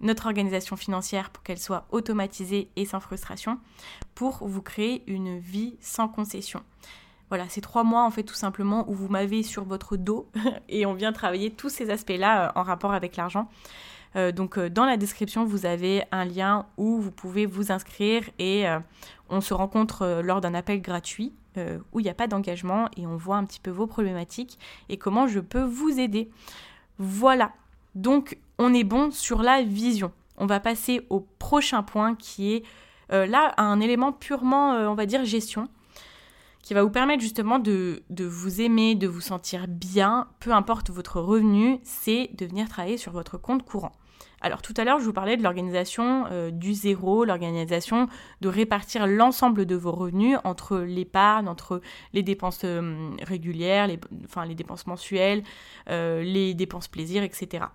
notre 0.00 0.26
organisation 0.26 0.74
financière 0.74 1.30
pour 1.30 1.44
qu'elle 1.44 1.60
soit 1.60 1.86
automatisée 1.92 2.70
et 2.74 2.86
sans 2.86 2.98
frustration, 2.98 3.60
pour 4.16 4.44
vous 4.48 4.62
créer 4.62 5.04
une 5.06 5.38
vie 5.38 5.76
sans 5.80 6.08
concession. 6.08 6.64
Voilà, 7.28 7.46
c'est 7.48 7.60
trois 7.60 7.82
mois 7.82 8.04
en 8.04 8.10
fait 8.10 8.22
tout 8.22 8.34
simplement 8.34 8.88
où 8.88 8.94
vous 8.94 9.08
m'avez 9.08 9.42
sur 9.42 9.64
votre 9.64 9.96
dos 9.96 10.28
et 10.68 10.86
on 10.86 10.94
vient 10.94 11.12
travailler 11.12 11.50
tous 11.50 11.68
ces 11.68 11.90
aspects-là 11.90 12.46
euh, 12.46 12.52
en 12.54 12.62
rapport 12.62 12.92
avec 12.92 13.16
l'argent. 13.16 13.48
Euh, 14.14 14.30
donc 14.30 14.58
euh, 14.58 14.70
dans 14.70 14.84
la 14.84 14.96
description, 14.96 15.44
vous 15.44 15.66
avez 15.66 16.04
un 16.12 16.24
lien 16.24 16.66
où 16.76 17.00
vous 17.00 17.10
pouvez 17.10 17.46
vous 17.46 17.72
inscrire 17.72 18.22
et 18.38 18.66
on 19.28 19.40
se 19.40 19.54
rencontre 19.54 20.20
lors 20.22 20.40
d'un 20.40 20.54
appel 20.54 20.80
gratuit 20.80 21.32
où 21.92 22.00
il 22.00 22.02
n'y 22.02 22.10
a 22.10 22.14
pas 22.14 22.26
d'engagement 22.26 22.90
et 22.98 23.06
on 23.06 23.16
voit 23.16 23.36
un 23.36 23.44
petit 23.44 23.60
peu 23.60 23.70
vos 23.70 23.86
problématiques 23.86 24.58
et 24.90 24.98
comment 24.98 25.26
je 25.26 25.40
peux 25.40 25.62
vous 25.62 25.98
aider. 25.98 26.30
Voilà. 26.98 27.52
Donc, 27.94 28.36
on 28.58 28.74
est 28.74 28.84
bon 28.84 29.10
sur 29.10 29.42
la 29.42 29.62
vision. 29.62 30.12
On 30.36 30.44
va 30.44 30.60
passer 30.60 31.06
au 31.08 31.20
prochain 31.20 31.82
point 31.82 32.14
qui 32.14 32.52
est 32.52 32.62
là 33.08 33.54
un 33.56 33.80
élément 33.80 34.12
purement, 34.12 34.72
on 34.72 34.94
va 34.94 35.06
dire, 35.06 35.24
gestion 35.24 35.70
qui 36.66 36.74
va 36.74 36.82
vous 36.82 36.90
permettre 36.90 37.22
justement 37.22 37.60
de, 37.60 38.02
vous 38.18 38.60
aimer, 38.60 38.96
de 38.96 39.06
vous 39.06 39.20
sentir 39.20 39.68
bien, 39.68 40.26
peu 40.40 40.50
importe 40.50 40.90
votre 40.90 41.20
revenu, 41.20 41.78
c'est 41.84 42.30
de 42.36 42.44
venir 42.44 42.68
travailler 42.68 42.96
sur 42.96 43.12
votre 43.12 43.38
compte 43.38 43.64
courant. 43.64 43.92
Alors 44.40 44.62
tout 44.62 44.74
à 44.76 44.82
l'heure, 44.82 44.98
je 44.98 45.04
vous 45.04 45.12
parlais 45.12 45.36
de 45.36 45.44
l'organisation 45.44 46.24
euh, 46.32 46.50
du 46.50 46.74
zéro, 46.74 47.24
l'organisation 47.24 48.08
de 48.40 48.48
répartir 48.48 49.06
l'ensemble 49.06 49.64
de 49.64 49.76
vos 49.76 49.92
revenus 49.92 50.38
entre 50.42 50.78
l'épargne, 50.78 51.46
entre 51.46 51.80
les 52.12 52.24
dépenses 52.24 52.62
euh, 52.64 53.10
régulières, 53.22 53.86
les, 53.86 54.00
enfin 54.24 54.44
les 54.44 54.56
dépenses 54.56 54.88
mensuelles, 54.88 55.44
euh, 55.88 56.24
les 56.24 56.52
dépenses 56.54 56.88
plaisir, 56.88 57.22
etc. 57.22 57.66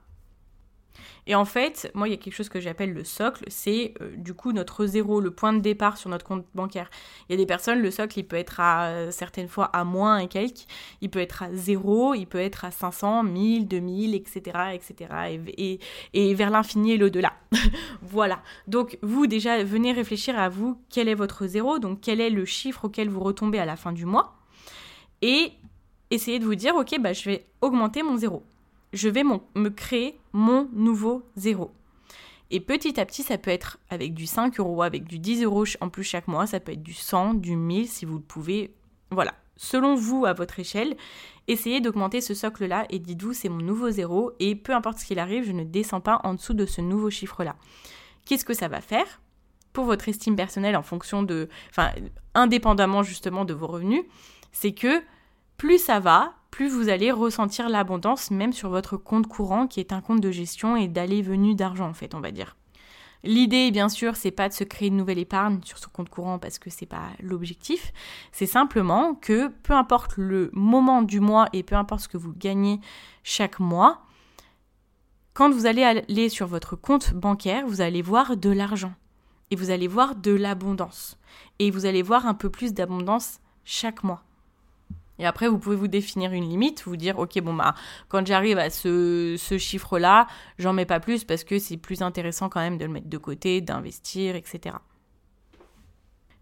Et 1.27 1.35
en 1.35 1.45
fait, 1.45 1.91
moi, 1.93 2.07
il 2.07 2.11
y 2.11 2.13
a 2.13 2.17
quelque 2.17 2.33
chose 2.33 2.49
que 2.49 2.59
j'appelle 2.59 2.93
le 2.93 3.03
socle, 3.03 3.43
c'est 3.47 3.93
euh, 4.01 4.15
du 4.17 4.33
coup 4.33 4.51
notre 4.51 4.85
zéro, 4.85 5.19
le 5.19 5.31
point 5.31 5.53
de 5.53 5.59
départ 5.59 5.97
sur 5.97 6.09
notre 6.09 6.25
compte 6.25 6.45
bancaire. 6.55 6.89
Il 7.29 7.33
y 7.33 7.35
a 7.35 7.37
des 7.37 7.45
personnes, 7.45 7.79
le 7.79 7.91
socle, 7.91 8.19
il 8.19 8.23
peut 8.23 8.35
être 8.35 8.59
à 8.59 8.87
euh, 8.87 9.11
certaines 9.11 9.47
fois 9.47 9.65
à 9.65 9.83
moins 9.83 10.19
et 10.19 10.27
quelques, 10.27 10.65
il 11.01 11.09
peut 11.09 11.19
être 11.19 11.43
à 11.43 11.53
zéro, 11.53 12.13
il 12.13 12.25
peut 12.25 12.39
être 12.39 12.65
à 12.65 12.71
500, 12.71 13.23
1000, 13.23 13.67
2000, 13.67 14.15
etc., 14.15 14.41
etc., 14.73 15.79
et, 16.13 16.33
vers 16.33 16.49
l'infini 16.49 16.93
et 16.93 16.97
l'au-delà. 16.97 17.33
voilà. 18.01 18.41
Donc, 18.67 18.97
vous, 19.01 19.27
déjà, 19.27 19.63
venez 19.63 19.91
réfléchir 19.91 20.37
à 20.37 20.49
vous, 20.49 20.77
quel 20.89 21.07
est 21.07 21.15
votre 21.15 21.47
zéro, 21.47 21.79
donc 21.79 21.99
quel 22.01 22.19
est 22.21 22.29
le 22.29 22.45
chiffre 22.45 22.85
auquel 22.85 23.09
vous 23.09 23.19
retombez 23.19 23.59
à 23.59 23.65
la 23.65 23.75
fin 23.75 23.91
du 23.91 24.05
mois, 24.05 24.35
et 25.21 25.51
essayez 26.09 26.39
de 26.39 26.45
vous 26.45 26.55
dire, 26.55 26.75
ok, 26.75 26.99
bah, 26.99 27.13
je 27.13 27.23
vais 27.25 27.45
augmenter 27.61 28.03
mon 28.03 28.17
zéro 28.17 28.43
je 28.93 29.09
vais 29.09 29.23
me 29.23 29.69
créer 29.69 30.19
mon 30.33 30.69
nouveau 30.73 31.23
zéro. 31.35 31.71
Et 32.53 32.59
petit 32.59 32.99
à 32.99 33.05
petit, 33.05 33.23
ça 33.23 33.37
peut 33.37 33.49
être 33.49 33.79
avec 33.89 34.13
du 34.13 34.25
5 34.25 34.59
euros, 34.59 34.81
avec 34.81 35.05
du 35.05 35.19
10 35.19 35.43
euros 35.43 35.63
en 35.79 35.89
plus 35.89 36.03
chaque 36.03 36.27
mois, 36.27 36.45
ça 36.45 36.59
peut 36.59 36.73
être 36.73 36.83
du 36.83 36.93
100, 36.93 37.35
du 37.35 37.55
1000 37.55 37.87
si 37.87 38.03
vous 38.03 38.15
le 38.15 38.23
pouvez. 38.23 38.73
Voilà. 39.09 39.33
Selon 39.55 39.95
vous, 39.95 40.25
à 40.25 40.33
votre 40.33 40.59
échelle, 40.59 40.97
essayez 41.47 41.79
d'augmenter 41.79 42.19
ce 42.19 42.33
socle-là 42.33 42.85
et 42.89 42.99
dites-vous, 42.99 43.33
c'est 43.33 43.47
mon 43.47 43.63
nouveau 43.63 43.89
zéro 43.89 44.33
et 44.39 44.55
peu 44.55 44.73
importe 44.73 44.99
ce 44.99 45.05
qu'il 45.05 45.19
arrive, 45.19 45.45
je 45.45 45.51
ne 45.53 45.63
descends 45.63 46.01
pas 46.01 46.19
en 46.23 46.33
dessous 46.33 46.53
de 46.53 46.65
ce 46.65 46.81
nouveau 46.81 47.09
chiffre-là. 47.09 47.55
Qu'est-ce 48.25 48.43
que 48.43 48.53
ça 48.53 48.67
va 48.67 48.81
faire 48.81 49.21
pour 49.71 49.85
votre 49.85 50.09
estime 50.09 50.35
personnelle 50.35 50.75
en 50.75 50.83
fonction 50.83 51.23
de. 51.23 51.47
Enfin, 51.69 51.91
indépendamment 52.33 53.03
justement 53.03 53.45
de 53.45 53.53
vos 53.53 53.67
revenus 53.67 54.03
C'est 54.51 54.73
que 54.73 55.01
plus 55.55 55.77
ça 55.77 56.01
va, 56.01 56.33
plus 56.51 56.67
vous 56.69 56.89
allez 56.89 57.11
ressentir 57.11 57.69
l'abondance 57.69 58.29
même 58.29 58.53
sur 58.53 58.69
votre 58.69 58.97
compte 58.97 59.27
courant 59.27 59.67
qui 59.67 59.79
est 59.79 59.93
un 59.93 60.01
compte 60.01 60.21
de 60.21 60.31
gestion 60.31 60.75
et 60.75 60.87
d'aller-venue 60.87 61.55
d'argent 61.55 61.89
en 61.89 61.93
fait, 61.93 62.13
on 62.13 62.19
va 62.19 62.31
dire. 62.31 62.55
L'idée, 63.23 63.69
bien 63.69 63.87
sûr, 63.87 64.15
c'est 64.15 64.31
pas 64.31 64.49
de 64.49 64.53
se 64.53 64.63
créer 64.63 64.87
une 64.87 64.97
nouvelle 64.97 65.19
épargne 65.19 65.59
sur 65.63 65.77
ce 65.77 65.87
compte 65.87 66.09
courant 66.09 66.39
parce 66.39 66.57
que 66.57 66.71
c'est 66.71 66.87
pas 66.87 67.09
l'objectif. 67.21 67.93
C'est 68.31 68.47
simplement 68.47 69.13
que 69.13 69.49
peu 69.63 69.73
importe 69.73 70.17
le 70.17 70.49
moment 70.53 71.03
du 71.03 71.19
mois 71.19 71.47
et 71.53 71.61
peu 71.61 71.75
importe 71.75 72.01
ce 72.01 72.07
que 72.07 72.17
vous 72.17 72.33
gagnez 72.33 72.79
chaque 73.23 73.59
mois, 73.59 74.01
quand 75.33 75.51
vous 75.51 75.67
allez 75.67 75.83
aller 75.83 76.29
sur 76.29 76.47
votre 76.47 76.75
compte 76.75 77.13
bancaire, 77.13 77.65
vous 77.67 77.81
allez 77.81 78.01
voir 78.01 78.37
de 78.37 78.49
l'argent 78.49 78.93
et 79.51 79.55
vous 79.55 79.69
allez 79.69 79.87
voir 79.87 80.15
de 80.15 80.31
l'abondance 80.31 81.17
et 81.59 81.69
vous 81.69 81.85
allez 81.85 82.01
voir 82.01 82.25
un 82.25 82.33
peu 82.33 82.49
plus 82.49 82.73
d'abondance 82.73 83.39
chaque 83.63 84.03
mois. 84.03 84.23
Et 85.19 85.25
après, 85.25 85.47
vous 85.47 85.59
pouvez 85.59 85.75
vous 85.75 85.87
définir 85.87 86.31
une 86.33 86.49
limite, 86.49 86.83
vous 86.85 86.95
dire, 86.95 87.19
ok, 87.19 87.39
bon, 87.41 87.53
bah, 87.53 87.75
quand 88.09 88.25
j'arrive 88.25 88.57
à 88.57 88.69
ce, 88.69 89.37
chiffre-là, 89.59 90.27
j'en 90.57 90.73
mets 90.73 90.85
pas 90.85 90.99
plus 90.99 91.23
parce 91.23 91.43
que 91.43 91.59
c'est 91.59 91.77
plus 91.77 92.01
intéressant 92.01 92.49
quand 92.49 92.59
même 92.59 92.77
de 92.77 92.85
le 92.85 92.91
mettre 92.91 93.09
de 93.09 93.17
côté, 93.17 93.61
d'investir, 93.61 94.35
etc. 94.35 94.75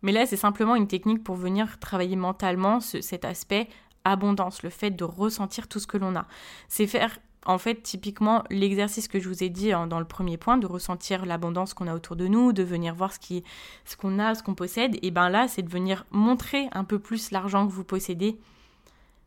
Mais 0.01 0.11
là, 0.11 0.25
c'est 0.25 0.37
simplement 0.37 0.75
une 0.75 0.87
technique 0.87 1.23
pour 1.23 1.35
venir 1.35 1.79
travailler 1.79 2.15
mentalement 2.15 2.79
cet 2.79 3.25
aspect 3.25 3.67
abondance, 4.05 4.63
le 4.63 4.69
fait 4.69 4.91
de 4.91 5.03
ressentir 5.03 5.67
tout 5.67 5.79
ce 5.79 5.87
que 5.87 5.97
l'on 5.97 6.15
a. 6.15 6.25
C'est 6.69 6.87
faire, 6.87 7.19
en 7.45 7.57
fait, 7.57 7.83
typiquement 7.83 8.45
l'exercice 8.49 9.09
que 9.09 9.19
je 9.19 9.27
vous 9.27 9.43
ai 9.43 9.49
dit 9.49 9.73
hein, 9.73 9.87
dans 9.87 9.99
le 9.99 10.05
premier 10.05 10.37
point, 10.37 10.57
de 10.57 10.67
ressentir 10.67 11.25
l'abondance 11.25 11.73
qu'on 11.73 11.87
a 11.87 11.93
autour 11.93 12.15
de 12.15 12.27
nous, 12.27 12.53
de 12.53 12.63
venir 12.63 12.95
voir 12.95 13.11
ce 13.11 13.19
qu'on 13.19 13.41
ce 13.83 13.97
qu'on 13.97 14.19
a, 14.19 14.35
ce 14.35 14.43
qu'on 14.43 14.55
possède. 14.55 14.97
Et 15.01 15.11
bien 15.11 15.29
là, 15.29 15.49
c'est 15.49 15.63
de 15.63 15.69
venir 15.69 16.05
montrer 16.11 16.69
un 16.71 16.85
peu 16.85 16.97
plus 16.97 17.31
l'argent 17.31 17.67
que 17.67 17.73
vous 17.73 17.83
possédez 17.83 18.39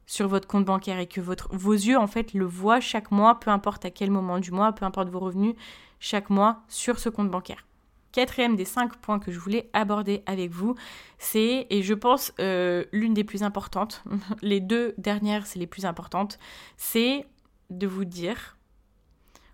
sur 0.06 0.28
votre 0.28 0.48
compte 0.48 0.64
bancaire 0.64 0.98
et 0.98 1.06
que 1.06 1.20
vos 1.20 1.72
yeux 1.72 1.98
en 1.98 2.06
fait 2.06 2.34
le 2.34 2.44
voient 2.44 2.80
chaque 2.80 3.10
mois, 3.10 3.38
peu 3.40 3.50
importe 3.50 3.84
à 3.84 3.90
quel 3.90 4.10
moment 4.10 4.38
du 4.38 4.50
mois, 4.50 4.72
peu 4.72 4.84
importe 4.84 5.08
vos 5.08 5.20
revenus, 5.20 5.54
chaque 6.00 6.30
mois 6.30 6.62
sur 6.68 6.98
ce 6.98 7.08
compte 7.08 7.30
bancaire. 7.30 7.66
Quatrième 8.10 8.56
des 8.56 8.66
cinq 8.66 8.96
points 8.96 9.18
que 9.18 9.32
je 9.32 9.38
voulais 9.38 9.70
aborder 9.72 10.22
avec 10.26 10.50
vous, 10.50 10.74
c'est, 11.18 11.66
et 11.70 11.82
je 11.82 11.94
pense 11.94 12.32
euh, 12.40 12.84
l'une 12.92 13.14
des 13.14 13.24
plus 13.24 13.42
importantes, 13.42 14.04
les 14.42 14.60
deux 14.60 14.94
dernières 14.98 15.46
c'est 15.46 15.58
les 15.58 15.66
plus 15.66 15.86
importantes, 15.86 16.38
c'est 16.76 17.26
de 17.70 17.86
vous 17.86 18.04
dire, 18.04 18.58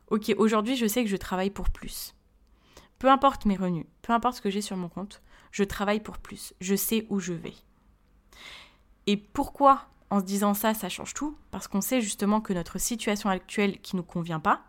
ok, 0.09 0.35
aujourd'hui 0.39 0.75
je 0.75 0.87
sais 0.87 1.05
que 1.05 1.11
je 1.11 1.17
travaille 1.17 1.51
pour 1.51 1.71
plus. 1.71 2.15
Peu 2.99 3.09
importe 3.09 3.45
mes 3.45 3.55
revenus, 3.55 3.87
peu 4.03 4.13
importe 4.13 4.37
ce 4.37 4.41
que 4.41 4.51
j'ai 4.51 4.63
sur 4.63 4.77
mon 4.77 4.89
compte, 4.89 5.23
je 5.53 5.63
travaille 5.63 6.01
pour 6.01 6.19
plus, 6.19 6.53
je 6.61 6.75
sais 6.75 7.07
où 7.11 7.21
je 7.21 7.35
vais. 7.35 7.55
Et 9.07 9.17
pourquoi 9.17 9.87
en 10.11 10.21
se 10.21 10.25
disant 10.25 10.55
ça, 10.55 10.75
ça 10.75 10.89
change 10.89 11.15
tout, 11.15 11.37
parce 11.51 11.69
qu'on 11.69 11.81
sait 11.81 12.01
justement 12.01 12.41
que 12.41 12.53
notre 12.53 12.79
situation 12.79 13.29
actuelle 13.29 13.81
qui 13.81 13.97
ne 13.97 14.01
nous 14.01 14.07
convient 14.07 14.41
pas, 14.41 14.63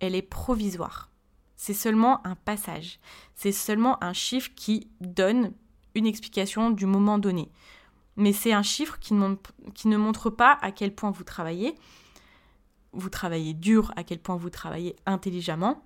elle 0.00 0.14
est 0.14 0.22
provisoire. 0.22 1.10
C'est 1.56 1.74
seulement 1.74 2.26
un 2.26 2.34
passage. 2.34 3.00
C'est 3.34 3.52
seulement 3.52 4.02
un 4.02 4.12
chiffre 4.12 4.50
qui 4.54 4.88
donne 5.00 5.52
une 5.94 6.06
explication 6.06 6.70
du 6.70 6.86
moment 6.86 7.18
donné. 7.18 7.50
Mais 8.16 8.32
c'est 8.32 8.52
un 8.52 8.62
chiffre 8.62 8.98
qui 8.98 9.14
ne, 9.14 9.34
qui 9.74 9.88
ne 9.88 9.96
montre 9.96 10.30
pas 10.30 10.58
à 10.62 10.72
quel 10.72 10.94
point 10.94 11.10
vous 11.10 11.24
travaillez. 11.24 11.74
Vous 12.92 13.08
travaillez 13.08 13.54
dur, 13.54 13.92
à 13.96 14.04
quel 14.04 14.18
point 14.18 14.36
vous 14.36 14.50
travaillez 14.50 14.96
intelligemment 15.06 15.82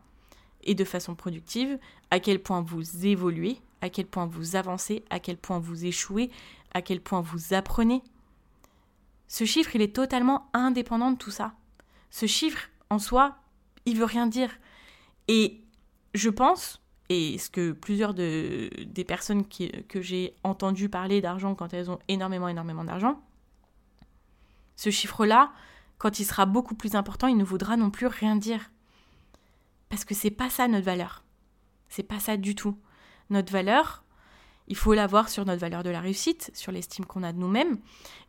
et 0.63 0.75
de 0.75 0.85
façon 0.85 1.15
productive, 1.15 1.79
à 2.11 2.21
quel 2.21 2.43
point 2.43 2.63
vous 2.63 3.05
évoluez, 3.07 3.59
à 3.81 3.91
quel 3.91 4.07
point 4.07 4.27
vous 4.27 4.57
avancez, 4.57 5.05
à 5.11 5.21
quel 5.21 5.37
point 5.37 5.59
vous 5.59 5.85
échouez, 5.85 6.31
à 6.73 6.83
quel 6.83 7.01
point 7.01 7.21
vous 7.21 7.53
apprenez, 7.53 8.03
ce 9.29 9.45
chiffre, 9.45 9.75
il 9.75 9.83
est 9.83 9.95
totalement 9.95 10.49
indépendant 10.53 11.11
de 11.11 11.19
tout 11.19 11.31
ça. 11.31 11.55
Ce 12.11 12.27
chiffre, 12.27 12.69
en 12.91 12.99
soi, 12.99 13.37
il 13.87 13.97
veut 13.97 14.05
rien 14.05 14.27
dire. 14.27 14.51
Et 15.29 15.63
je 16.15 16.31
pense, 16.31 16.81
et 17.09 17.39
ce 17.39 17.51
que 17.51 17.73
plusieurs 17.73 18.15
de, 18.15 18.71
des 18.85 19.05
personnes 19.05 19.45
que 19.47 20.01
j'ai 20.01 20.37
entendu 20.45 20.89
parler 20.89 21.21
d'argent 21.21 21.55
quand 21.55 21.75
elles 21.75 21.91
ont 21.91 21.99
énormément, 22.09 22.49
énormément 22.49 22.85
d'argent, 22.85 23.21
ce 24.77 24.91
chiffre-là, 24.91 25.53
quand 25.99 26.19
il 26.19 26.25
sera 26.25 26.47
beaucoup 26.47 26.75
plus 26.75 26.95
important, 26.95 27.27
il 27.27 27.37
ne 27.37 27.45
voudra 27.45 27.77
non 27.77 27.91
plus 27.91 28.07
rien 28.07 28.37
dire. 28.37 28.71
Parce 29.89 30.05
que 30.05 30.15
c'est 30.15 30.31
pas 30.31 30.51
ça 30.51 30.67
notre 30.69 30.85
valeur. 30.85 31.25
C'est 31.89 32.03
pas 32.03 32.19
ça 32.19 32.37
du 32.37 32.55
tout. 32.55 32.77
Notre 33.31 33.53
valeur, 33.53 34.05
il 34.67 34.77
faut 34.77 34.95
l'avoir 34.95 35.29
sur 35.29 35.45
notre 35.45 35.61
valeur 35.61 35.83
de 35.83 35.91
la 35.91 36.01
réussite, 36.01 36.51
sur 36.55 36.73
l'estime 36.73 37.05
qu'on 37.05 37.23
a 37.23 37.33
de 37.33 37.39
nous-mêmes. 37.39 37.79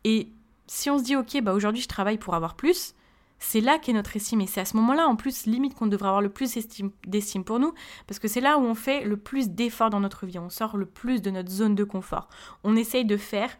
Et 0.03 0.31
si 0.67 0.89
on 0.89 0.97
se 0.97 1.04
dit, 1.04 1.15
ok, 1.15 1.41
bah 1.41 1.54
aujourd'hui 1.54 1.82
je 1.82 1.88
travaille 1.88 2.17
pour 2.17 2.34
avoir 2.34 2.56
plus, 2.56 2.95
c'est 3.39 3.62
là 3.62 3.78
qu'est 3.78 3.93
notre 3.93 4.15
estime. 4.15 4.41
Et 4.41 4.47
c'est 4.47 4.62
à 4.62 4.65
ce 4.65 4.75
moment-là, 4.78 5.08
en 5.08 5.15
plus, 5.15 5.45
limite 5.45 5.75
qu'on 5.75 5.88
devrait 5.88 6.08
avoir 6.08 6.21
le 6.21 6.30
plus 6.30 6.58
d'estime 7.06 7.43
pour 7.43 7.60
nous, 7.60 7.73
parce 8.08 8.19
que 8.19 8.28
c'est 8.28 8.41
là 8.41 8.58
où 8.58 8.62
on 8.62 8.75
fait 8.75 9.04
le 9.04 9.17
plus 9.17 9.49
d'efforts 9.49 9.89
dans 9.89 9.99
notre 9.99 10.25
vie, 10.25 10.39
on 10.39 10.49
sort 10.49 10.78
le 10.78 10.86
plus 10.86 11.21
de 11.21 11.30
notre 11.32 11.49
zone 11.49 11.75
de 11.75 11.84
confort. 11.84 12.30
On 12.63 12.75
essaye 12.75 13.06
de 13.06 13.17
faire 13.17 13.58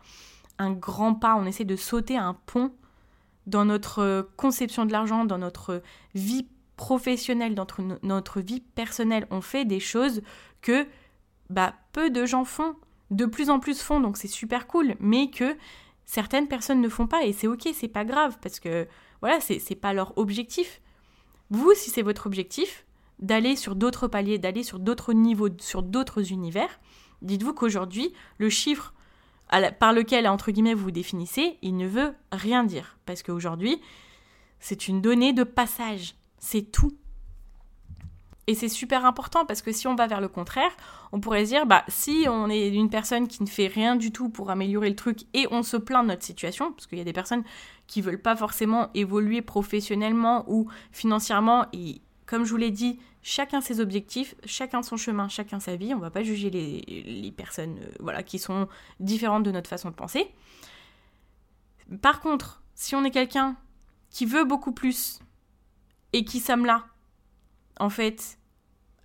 un 0.58 0.72
grand 0.72 1.14
pas, 1.14 1.36
on 1.36 1.46
essaye 1.46 1.66
de 1.66 1.76
sauter 1.76 2.18
un 2.18 2.34
pont 2.46 2.72
dans 3.48 3.66
notre 3.66 4.30
conception 4.38 4.86
de 4.86 4.92
l'argent, 4.92 5.26
dans 5.26 5.38
notre 5.38 5.82
vie 6.16 6.48
professionnelle, 6.78 7.56
dans 7.56 7.64
notre, 7.64 8.00
notre 8.04 8.42
vie 8.42 8.62
personnelle. 8.62 9.28
On 9.30 9.42
fait 9.42 9.66
des 9.66 9.80
choses 9.80 10.22
que 10.62 10.88
bah, 11.50 11.74
peu 11.92 12.10
de 12.10 12.26
gens 12.26 12.46
font, 12.46 12.76
de 13.12 13.26
plus 13.26 13.50
en 13.50 13.60
plus 13.60 13.82
font, 13.82 14.00
donc 14.00 14.18
c'est 14.18 14.28
super 14.28 14.66
cool, 14.66 14.96
mais 15.00 15.30
que 15.30 15.56
certaines 16.06 16.48
personnes 16.48 16.82
ne 16.82 16.90
font 16.90 17.08
pas 17.08 17.26
et 17.26 17.34
c'est 17.34 17.48
ok, 17.48 17.68
c'est 17.74 17.88
pas 17.88 18.06
grave 18.06 18.38
parce 18.42 18.60
que 18.60 18.88
voilà, 19.22 19.40
c'est 19.40 19.76
pas 19.76 19.94
leur 19.94 20.18
objectif. 20.18 20.82
Vous, 21.50 21.74
si 21.76 21.90
c'est 21.90 22.02
votre 22.02 22.28
objectif, 22.28 22.86
d'aller 23.20 23.56
sur 23.56 23.76
d'autres 23.76 24.08
paliers, 24.08 24.38
d'aller 24.38 24.64
sur 24.64 24.80
d'autres 24.80 25.14
niveaux, 25.14 25.50
sur 25.60 25.84
d'autres 25.84 26.32
univers, 26.32 26.80
dites-vous 27.22 27.54
qu'aujourd'hui, 27.54 28.14
le 28.38 28.50
chiffre 28.50 28.94
par 29.80 29.94
lequel, 29.94 30.28
entre 30.28 30.52
guillemets, 30.52 30.74
vous 30.74 30.86
vous 30.86 30.92
définissez, 30.92 31.58
il 31.62 31.78
ne 31.78 31.88
veut 31.88 32.14
rien 32.32 32.64
dire. 32.64 32.98
Parce 33.06 33.24
qu'aujourd'hui, 33.24 33.80
c'est 34.60 34.88
une 34.88 35.02
donnée 35.02 35.34
de 35.34 35.44
passage. 35.44 36.16
C'est 36.40 36.72
tout. 36.72 36.98
Et 38.48 38.54
c'est 38.54 38.70
super 38.70 39.06
important 39.06 39.46
parce 39.46 39.62
que 39.62 39.72
si 39.72 39.88
on 39.88 39.96
va 39.96 40.06
vers 40.06 40.22
le 40.22 40.28
contraire, 40.28 40.72
on 41.12 41.20
pourrait 41.20 41.46
se 41.46 41.50
dire, 41.50 41.66
bah, 41.66 41.84
si 41.88 42.26
on 42.30 42.50
est 42.50 42.68
une 42.68 42.90
personne 42.90 43.28
qui 43.28 43.42
ne 43.42 43.48
fait 43.48 43.68
rien 43.68 43.96
du 43.96 44.12
tout 44.12 44.30
pour 44.30 44.52
améliorer 44.52 44.90
le 44.90 44.96
truc 44.96 45.22
et 45.34 45.48
on 45.50 45.64
se 45.64 45.78
plaint 45.78 46.04
de 46.04 46.10
notre 46.10 46.24
situation, 46.24 46.72
parce 46.72 46.86
qu'il 46.86 47.00
y 47.00 47.02
a 47.02 47.06
des 47.06 47.14
personnes 47.14 47.44
qui 47.88 48.02
veulent 48.02 48.22
pas 48.22 48.36
forcément 48.36 48.90
évoluer 48.94 49.42
professionnellement 49.42 50.46
ou 50.48 50.68
financièrement, 50.92 51.66
et 51.74 52.02
comme 52.28 52.46
je 52.46 52.52
vous 52.52 52.58
l'ai 52.58 52.72
dit, 52.72 53.00
chacun 53.24 53.62
ses 53.62 53.80
objectifs, 53.80 54.36
chacun 54.46 54.84
son 54.84 54.98
chemin, 54.98 55.28
chacun 55.28 55.60
sa 55.60 55.76
vie, 55.76 55.96
on 55.96 56.00
va 56.00 56.12
pas 56.12 56.24
juger 56.24 56.52
les, 56.52 57.32
personnes 57.32 57.80
euh, 57.82 57.92
voilà, 58.00 58.22
qui 58.22 58.38
sont 58.38 58.68
différentes 59.00 59.44
de 59.44 59.52
notre 59.52 59.70
façon 59.70 59.90
de 59.90 59.96
penser. 59.96 60.32
Par 62.02 62.20
contre, 62.20 62.62
si 62.76 62.96
on 62.96 63.04
est 63.04 63.12
quelqu'un 63.12 63.56
qui 64.12 64.26
veut 64.26 64.44
beaucoup 64.44 64.72
plus 64.72 65.20
et 66.14 66.24
qui 66.24 66.40
sommes 66.40 66.66
là 66.66 66.86
en 67.80 67.90
fait, 67.90 68.38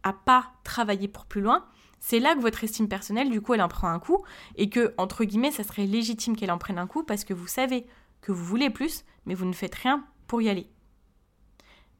à 0.02 0.12
pas 0.12 0.52
travailler 0.64 1.08
pour 1.08 1.26
plus 1.26 1.40
loin, 1.40 1.66
c'est 1.98 2.18
là 2.18 2.34
que 2.34 2.40
votre 2.40 2.64
estime 2.64 2.88
personnelle, 2.88 3.30
du 3.30 3.40
coup, 3.40 3.54
elle 3.54 3.62
en 3.62 3.68
prend 3.68 3.88
un 3.88 3.98
coup, 3.98 4.24
et 4.56 4.70
que, 4.70 4.94
entre 4.96 5.24
guillemets, 5.24 5.50
ça 5.50 5.64
serait 5.64 5.86
légitime 5.86 6.34
qu'elle 6.34 6.50
en 6.50 6.58
prenne 6.58 6.78
un 6.78 6.86
coup 6.86 7.04
parce 7.04 7.24
que 7.24 7.34
vous 7.34 7.46
savez 7.46 7.86
que 8.22 8.32
vous 8.32 8.44
voulez 8.44 8.70
plus, 8.70 9.04
mais 9.26 9.34
vous 9.34 9.44
ne 9.44 9.52
faites 9.52 9.74
rien 9.74 10.06
pour 10.26 10.40
y 10.40 10.48
aller. 10.48 10.70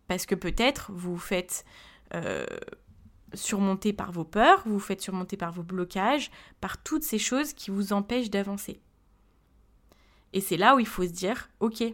Parce 0.09 0.27
que 0.27 0.35
peut-être 0.35 0.91
vous 0.93 1.19
faites 1.19 1.65
euh, 2.15 2.47
surmonter 3.35 3.93
par 3.93 4.11
vos 4.11 4.25
peurs, 4.25 4.63
vous 4.65 4.75
vous 4.75 4.81
faites 4.81 5.03
surmonter 5.03 5.37
par 5.37 5.53
vos 5.53 5.63
blocages, 5.63 6.31
par 6.61 6.83
toutes 6.83 7.05
ces 7.05 7.19
choses 7.19 7.53
qui 7.53 7.71
vous 7.71 7.93
empêchent 7.93 8.31
d'avancer. 8.31 8.81
Et 10.33 10.41
c'est 10.41 10.57
là 10.57 10.77
où 10.77 10.79
il 10.79 10.87
faut 10.87 11.05
se 11.05 11.13
dire, 11.13 11.51
ok, 11.61 11.85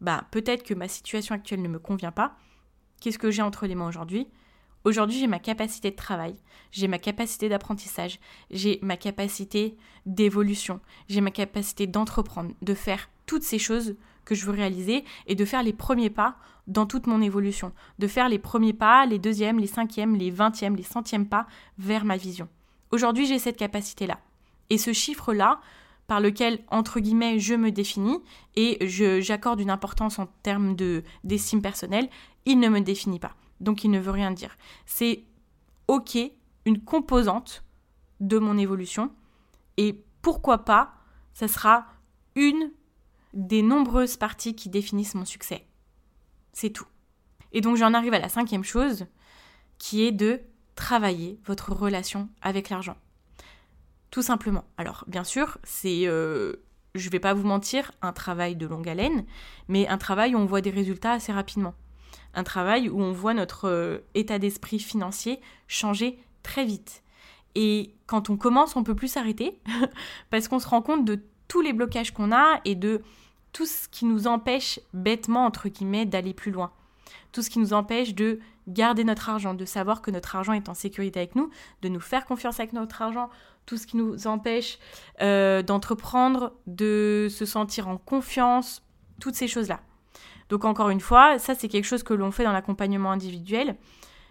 bah 0.00 0.24
peut-être 0.30 0.62
que 0.62 0.74
ma 0.74 0.88
situation 0.88 1.34
actuelle 1.34 1.62
ne 1.62 1.68
me 1.68 1.78
convient 1.78 2.12
pas, 2.12 2.36
Qu'est-ce 3.02 3.18
que 3.18 3.32
j'ai 3.32 3.42
entre 3.42 3.66
les 3.66 3.74
mains 3.74 3.88
aujourd'hui? 3.88 4.28
Aujourd'hui, 4.84 5.18
j'ai 5.18 5.26
ma 5.26 5.40
capacité 5.40 5.90
de 5.90 5.96
travail, 5.96 6.36
j'ai 6.70 6.86
ma 6.86 7.00
capacité 7.00 7.48
d'apprentissage, 7.48 8.20
j'ai 8.52 8.78
ma 8.80 8.96
capacité 8.96 9.76
d'évolution, 10.06 10.78
j'ai 11.08 11.20
ma 11.20 11.32
capacité 11.32 11.88
d'entreprendre, 11.88 12.52
de 12.62 12.74
faire 12.74 13.10
toutes 13.26 13.42
ces 13.42 13.58
choses 13.58 13.96
que 14.24 14.36
je 14.36 14.46
veux 14.46 14.52
réaliser 14.52 15.04
et 15.26 15.34
de 15.34 15.44
faire 15.44 15.64
les 15.64 15.72
premiers 15.72 16.10
pas 16.10 16.36
dans 16.68 16.86
toute 16.86 17.08
mon 17.08 17.20
évolution, 17.22 17.72
de 17.98 18.06
faire 18.06 18.28
les 18.28 18.38
premiers 18.38 18.72
pas, 18.72 19.04
les 19.04 19.18
deuxièmes, 19.18 19.58
les 19.58 19.66
cinquièmes, 19.66 20.14
les 20.14 20.30
vingtièmes, 20.30 20.76
les 20.76 20.84
centièmes 20.84 21.26
pas 21.26 21.48
vers 21.78 22.04
ma 22.04 22.16
vision. 22.16 22.48
Aujourd'hui, 22.92 23.26
j'ai 23.26 23.40
cette 23.40 23.56
capacité-là. 23.56 24.20
Et 24.70 24.78
ce 24.78 24.92
chiffre-là, 24.92 25.60
par 26.06 26.20
lequel, 26.20 26.58
entre 26.68 27.00
guillemets, 27.00 27.38
je 27.38 27.54
me 27.54 27.70
définis 27.70 28.18
et 28.54 28.78
j'accorde 29.22 29.60
une 29.60 29.70
importance 29.70 30.18
en 30.18 30.26
termes 30.42 30.76
d'estime 31.24 31.62
personnelle, 31.62 32.08
il 32.44 32.58
ne 32.58 32.68
me 32.68 32.80
définit 32.80 33.18
pas. 33.18 33.34
Donc 33.60 33.84
il 33.84 33.90
ne 33.90 33.98
veut 33.98 34.10
rien 34.10 34.30
dire. 34.30 34.56
C'est 34.86 35.24
ok, 35.88 36.18
une 36.64 36.82
composante 36.82 37.64
de 38.20 38.38
mon 38.38 38.58
évolution. 38.58 39.12
Et 39.76 40.04
pourquoi 40.20 40.64
pas, 40.64 40.94
ça 41.32 41.48
sera 41.48 41.86
une 42.34 42.70
des 43.34 43.62
nombreuses 43.62 44.16
parties 44.16 44.54
qui 44.54 44.68
définissent 44.68 45.14
mon 45.14 45.24
succès. 45.24 45.66
C'est 46.52 46.70
tout. 46.70 46.86
Et 47.52 47.60
donc 47.60 47.76
j'en 47.76 47.94
arrive 47.94 48.14
à 48.14 48.18
la 48.18 48.28
cinquième 48.28 48.64
chose, 48.64 49.06
qui 49.78 50.02
est 50.02 50.12
de 50.12 50.40
travailler 50.74 51.38
votre 51.44 51.72
relation 51.72 52.28
avec 52.40 52.70
l'argent. 52.70 52.96
Tout 54.10 54.22
simplement. 54.22 54.64
Alors 54.76 55.04
bien 55.06 55.24
sûr, 55.24 55.58
c'est, 55.64 56.06
euh, 56.06 56.56
je 56.94 57.08
vais 57.10 57.20
pas 57.20 57.34
vous 57.34 57.46
mentir, 57.46 57.92
un 58.02 58.12
travail 58.12 58.56
de 58.56 58.66
longue 58.66 58.88
haleine, 58.88 59.24
mais 59.68 59.88
un 59.88 59.98
travail 59.98 60.34
où 60.34 60.38
on 60.38 60.46
voit 60.46 60.60
des 60.60 60.70
résultats 60.70 61.12
assez 61.12 61.32
rapidement 61.32 61.74
un 62.34 62.44
travail 62.44 62.88
où 62.88 63.00
on 63.00 63.12
voit 63.12 63.34
notre 63.34 63.68
euh, 63.68 63.98
état 64.14 64.38
d'esprit 64.38 64.78
financier 64.78 65.40
changer 65.68 66.18
très 66.42 66.64
vite. 66.64 67.02
Et 67.54 67.94
quand 68.06 68.30
on 68.30 68.36
commence, 68.36 68.76
on 68.76 68.84
peut 68.84 68.94
plus 68.94 69.08
s'arrêter 69.08 69.58
parce 70.30 70.48
qu'on 70.48 70.58
se 70.58 70.68
rend 70.68 70.82
compte 70.82 71.04
de 71.04 71.20
tous 71.48 71.60
les 71.60 71.72
blocages 71.72 72.12
qu'on 72.12 72.32
a 72.32 72.60
et 72.64 72.74
de 72.74 73.02
tout 73.52 73.66
ce 73.66 73.88
qui 73.88 74.06
nous 74.06 74.26
empêche 74.26 74.80
bêtement, 74.94 75.44
entre 75.44 75.68
guillemets, 75.68 76.06
d'aller 76.06 76.32
plus 76.32 76.50
loin. 76.50 76.72
Tout 77.32 77.42
ce 77.42 77.50
qui 77.50 77.58
nous 77.58 77.74
empêche 77.74 78.14
de 78.14 78.40
garder 78.68 79.04
notre 79.04 79.28
argent, 79.28 79.54
de 79.54 79.64
savoir 79.64 80.00
que 80.00 80.10
notre 80.10 80.36
argent 80.36 80.52
est 80.52 80.68
en 80.68 80.74
sécurité 80.74 81.20
avec 81.20 81.34
nous, 81.34 81.50
de 81.82 81.88
nous 81.88 82.00
faire 82.00 82.24
confiance 82.24 82.60
avec 82.60 82.72
notre 82.72 83.02
argent, 83.02 83.28
tout 83.66 83.76
ce 83.76 83.86
qui 83.86 83.96
nous 83.96 84.26
empêche 84.26 84.78
euh, 85.20 85.62
d'entreprendre, 85.62 86.52
de 86.66 87.28
se 87.30 87.44
sentir 87.44 87.88
en 87.88 87.98
confiance, 87.98 88.82
toutes 89.20 89.34
ces 89.34 89.48
choses-là. 89.48 89.80
Donc 90.52 90.66
encore 90.66 90.90
une 90.90 91.00
fois, 91.00 91.38
ça 91.38 91.54
c'est 91.54 91.66
quelque 91.66 91.86
chose 91.86 92.02
que 92.02 92.12
l'on 92.12 92.30
fait 92.30 92.44
dans 92.44 92.52
l'accompagnement 92.52 93.10
individuel. 93.10 93.74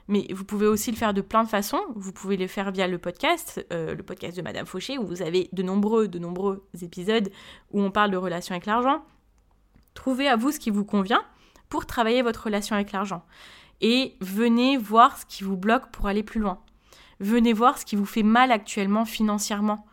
Mais 0.07 0.27
vous 0.29 0.45
pouvez 0.45 0.67
aussi 0.67 0.91
le 0.91 0.95
faire 0.95 1.15
de 1.15 1.21
plein 1.21 1.43
de 1.43 1.49
façons. 1.49 1.81
Vous 1.95 2.11
pouvez 2.13 2.37
le 2.37 2.45
faire 2.45 2.69
via 2.69 2.87
le 2.87 2.99
podcast, 2.99 3.65
euh, 3.73 3.95
le 3.95 4.03
podcast 4.03 4.37
de 4.37 4.43
Madame 4.43 4.67
Fauché, 4.67 4.99
où 4.99 5.07
vous 5.07 5.23
avez 5.23 5.49
de 5.51 5.63
nombreux, 5.63 6.07
de 6.07 6.19
nombreux 6.19 6.63
épisodes 6.79 7.31
où 7.71 7.81
on 7.81 7.89
parle 7.89 8.11
de 8.11 8.17
relation 8.17 8.53
avec 8.53 8.67
l'argent. 8.67 9.03
Trouvez 9.95 10.27
à 10.27 10.35
vous 10.35 10.51
ce 10.51 10.59
qui 10.59 10.69
vous 10.69 10.85
convient 10.85 11.23
pour 11.69 11.87
travailler 11.87 12.21
votre 12.21 12.43
relation 12.43 12.75
avec 12.75 12.91
l'argent. 12.91 13.25
Et 13.81 14.15
venez 14.21 14.77
voir 14.77 15.17
ce 15.17 15.25
qui 15.25 15.43
vous 15.43 15.57
bloque 15.57 15.89
pour 15.89 16.05
aller 16.05 16.21
plus 16.21 16.39
loin. 16.39 16.59
Venez 17.19 17.51
voir 17.51 17.79
ce 17.79 17.85
qui 17.85 17.95
vous 17.95 18.05
fait 18.05 18.21
mal 18.21 18.51
actuellement 18.51 19.05
financièrement 19.05 19.87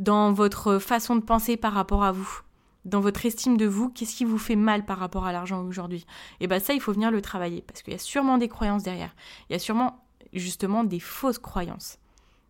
dans 0.00 0.32
votre 0.32 0.80
façon 0.80 1.14
de 1.14 1.22
penser 1.22 1.56
par 1.56 1.72
rapport 1.72 2.02
à 2.02 2.10
vous 2.10 2.42
dans 2.84 3.00
votre 3.00 3.24
estime 3.24 3.56
de 3.56 3.66
vous, 3.66 3.88
qu'est-ce 3.88 4.14
qui 4.14 4.24
vous 4.24 4.38
fait 4.38 4.56
mal 4.56 4.84
par 4.84 4.98
rapport 4.98 5.24
à 5.26 5.32
l'argent 5.32 5.62
aujourd'hui? 5.64 6.06
Et 6.40 6.46
bien 6.46 6.60
ça, 6.60 6.74
il 6.74 6.80
faut 6.80 6.92
venir 6.92 7.10
le 7.10 7.22
travailler, 7.22 7.62
parce 7.62 7.82
qu'il 7.82 7.92
y 7.92 7.96
a 7.96 8.00
sûrement 8.00 8.38
des 8.38 8.48
croyances 8.48 8.82
derrière. 8.82 9.14
Il 9.48 9.54
y 9.54 9.56
a 9.56 9.58
sûrement 9.58 10.04
justement 10.32 10.84
des 10.84 11.00
fausses 11.00 11.38
croyances. 11.38 11.98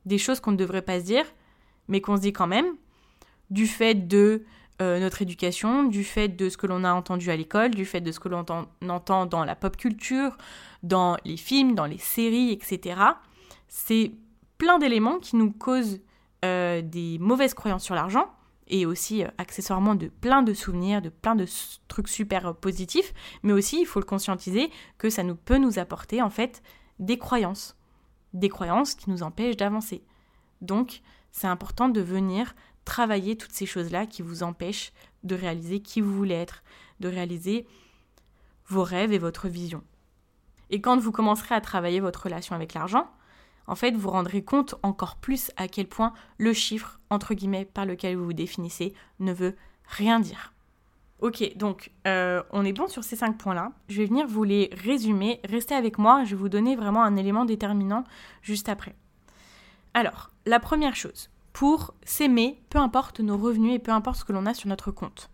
Des 0.06 0.18
choses 0.18 0.40
qu'on 0.40 0.52
ne 0.52 0.56
devrait 0.56 0.82
pas 0.82 1.00
se 1.00 1.04
dire, 1.04 1.24
mais 1.88 2.00
qu'on 2.00 2.16
se 2.16 2.22
dit 2.22 2.32
quand 2.32 2.46
même, 2.46 2.66
du 3.50 3.66
fait 3.66 3.94
de 3.94 4.44
euh, 4.82 4.98
notre 4.98 5.22
éducation, 5.22 5.84
du 5.84 6.02
fait 6.02 6.28
de 6.28 6.48
ce 6.48 6.56
que 6.56 6.66
l'on 6.66 6.82
a 6.82 6.92
entendu 6.92 7.30
à 7.30 7.36
l'école, 7.36 7.70
du 7.70 7.84
fait 7.84 8.00
de 8.00 8.10
ce 8.10 8.18
que 8.18 8.28
l'on 8.28 8.44
entend 8.88 9.26
dans 9.26 9.44
la 9.44 9.54
pop 9.54 9.76
culture, 9.76 10.36
dans 10.82 11.16
les 11.24 11.36
films, 11.36 11.74
dans 11.74 11.86
les 11.86 11.98
séries, 11.98 12.50
etc. 12.50 13.00
C'est 13.68 14.12
plein 14.58 14.78
d'éléments 14.78 15.18
qui 15.18 15.36
nous 15.36 15.52
causent 15.52 16.00
euh, 16.44 16.82
des 16.82 17.18
mauvaises 17.20 17.54
croyances 17.54 17.84
sur 17.84 17.94
l'argent 17.94 18.28
et 18.68 18.86
aussi 18.86 19.24
euh, 19.24 19.28
accessoirement 19.38 19.94
de 19.94 20.08
plein 20.08 20.42
de 20.42 20.54
souvenirs, 20.54 21.02
de 21.02 21.08
plein 21.08 21.34
de 21.34 21.46
trucs 21.88 22.08
super 22.08 22.46
euh, 22.46 22.52
positifs, 22.52 23.12
mais 23.42 23.52
aussi 23.52 23.80
il 23.80 23.86
faut 23.86 24.00
le 24.00 24.06
conscientiser 24.06 24.70
que 24.98 25.10
ça 25.10 25.22
nous 25.22 25.36
peut 25.36 25.58
nous 25.58 25.78
apporter 25.78 26.22
en 26.22 26.30
fait 26.30 26.62
des 26.98 27.18
croyances, 27.18 27.76
des 28.32 28.48
croyances 28.48 28.94
qui 28.94 29.10
nous 29.10 29.22
empêchent 29.22 29.56
d'avancer. 29.56 30.02
Donc 30.60 31.02
c'est 31.30 31.46
important 31.46 31.88
de 31.88 32.00
venir 32.00 32.54
travailler 32.84 33.36
toutes 33.36 33.52
ces 33.52 33.66
choses-là 33.66 34.06
qui 34.06 34.22
vous 34.22 34.42
empêchent 34.42 34.92
de 35.22 35.34
réaliser 35.34 35.80
qui 35.80 36.00
vous 36.00 36.14
voulez 36.14 36.34
être, 36.34 36.62
de 37.00 37.08
réaliser 37.08 37.66
vos 38.66 38.82
rêves 38.82 39.12
et 39.12 39.18
votre 39.18 39.48
vision. 39.48 39.82
Et 40.70 40.80
quand 40.80 40.98
vous 40.98 41.12
commencerez 41.12 41.54
à 41.54 41.60
travailler 41.60 42.00
votre 42.00 42.24
relation 42.24 42.54
avec 42.54 42.74
l'argent, 42.74 43.10
en 43.66 43.74
fait, 43.74 43.92
vous 43.92 44.10
rendrez 44.10 44.42
compte 44.42 44.74
encore 44.82 45.16
plus 45.16 45.50
à 45.56 45.68
quel 45.68 45.86
point 45.86 46.12
le 46.38 46.52
chiffre, 46.52 47.00
entre 47.10 47.34
guillemets, 47.34 47.64
par 47.64 47.86
lequel 47.86 48.16
vous 48.16 48.24
vous 48.24 48.32
définissez, 48.32 48.94
ne 49.20 49.32
veut 49.32 49.56
rien 49.86 50.20
dire. 50.20 50.52
Ok, 51.20 51.56
donc 51.56 51.90
euh, 52.06 52.42
on 52.50 52.64
est 52.64 52.72
bon 52.72 52.88
sur 52.88 53.04
ces 53.04 53.16
cinq 53.16 53.38
points-là. 53.38 53.72
Je 53.88 54.02
vais 54.02 54.06
venir 54.06 54.26
vous 54.26 54.44
les 54.44 54.70
résumer. 54.84 55.40
Restez 55.48 55.74
avec 55.74 55.96
moi, 55.96 56.24
je 56.24 56.30
vais 56.30 56.40
vous 56.40 56.48
donner 56.48 56.76
vraiment 56.76 57.02
un 57.02 57.16
élément 57.16 57.44
déterminant 57.44 58.04
juste 58.42 58.68
après. 58.68 58.94
Alors, 59.94 60.30
la 60.44 60.60
première 60.60 60.96
chose, 60.96 61.30
pour 61.52 61.94
s'aimer, 62.04 62.60
peu 62.68 62.78
importe 62.78 63.20
nos 63.20 63.38
revenus 63.38 63.74
et 63.74 63.78
peu 63.78 63.92
importe 63.92 64.18
ce 64.18 64.24
que 64.24 64.32
l'on 64.32 64.44
a 64.44 64.54
sur 64.54 64.68
notre 64.68 64.90
compte, 64.90 65.30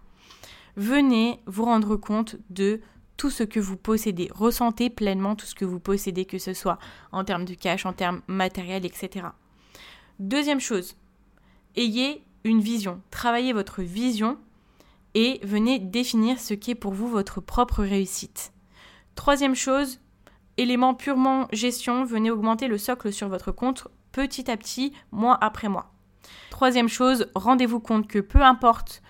venez 0.76 1.40
vous 1.46 1.64
rendre 1.64 1.96
compte 1.96 2.36
de 2.50 2.80
tout 3.20 3.28
ce 3.28 3.42
que 3.42 3.60
vous 3.60 3.76
possédez. 3.76 4.30
Ressentez 4.32 4.88
pleinement 4.88 5.36
tout 5.36 5.44
ce 5.44 5.54
que 5.54 5.66
vous 5.66 5.78
possédez, 5.78 6.24
que 6.24 6.38
ce 6.38 6.54
soit 6.54 6.78
en 7.12 7.22
termes 7.22 7.44
de 7.44 7.52
cash, 7.52 7.84
en 7.84 7.92
termes 7.92 8.22
matériels, 8.28 8.86
etc. 8.86 9.26
Deuxième 10.18 10.58
chose, 10.58 10.96
ayez 11.76 12.24
une 12.44 12.62
vision. 12.62 13.02
Travaillez 13.10 13.52
votre 13.52 13.82
vision 13.82 14.38
et 15.12 15.38
venez 15.42 15.78
définir 15.78 16.40
ce 16.40 16.54
qu'est 16.54 16.74
pour 16.74 16.94
vous 16.94 17.08
votre 17.08 17.42
propre 17.42 17.82
réussite. 17.82 18.54
Troisième 19.16 19.54
chose, 19.54 20.00
élément 20.56 20.94
purement 20.94 21.46
gestion, 21.52 22.04
venez 22.04 22.30
augmenter 22.30 22.68
le 22.68 22.78
socle 22.78 23.12
sur 23.12 23.28
votre 23.28 23.52
compte 23.52 23.86
petit 24.12 24.50
à 24.50 24.56
petit, 24.56 24.94
mois 25.12 25.36
après 25.42 25.68
mois. 25.68 25.92
Troisième 26.48 26.88
chose, 26.88 27.26
rendez-vous 27.34 27.80
compte 27.80 28.08
que 28.08 28.20
peu 28.20 28.40
importe 28.40 29.02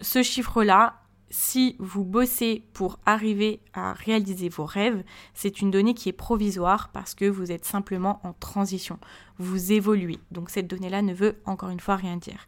ce 0.00 0.22
chiffre-là, 0.22 1.00
si 1.30 1.76
vous 1.78 2.04
bossez 2.04 2.64
pour 2.72 2.98
arriver 3.04 3.60
à 3.74 3.92
réaliser 3.92 4.48
vos 4.48 4.64
rêves, 4.64 5.02
c'est 5.34 5.60
une 5.60 5.70
donnée 5.70 5.94
qui 5.94 6.08
est 6.08 6.12
provisoire 6.12 6.88
parce 6.92 7.14
que 7.14 7.26
vous 7.26 7.52
êtes 7.52 7.64
simplement 7.64 8.20
en 8.24 8.32
transition. 8.32 8.98
Vous 9.38 9.72
évoluez. 9.72 10.18
Donc 10.30 10.50
cette 10.50 10.66
donnée-là 10.66 11.02
ne 11.02 11.12
veut 11.12 11.40
encore 11.44 11.68
une 11.68 11.80
fois 11.80 11.96
rien 11.96 12.16
dire. 12.16 12.46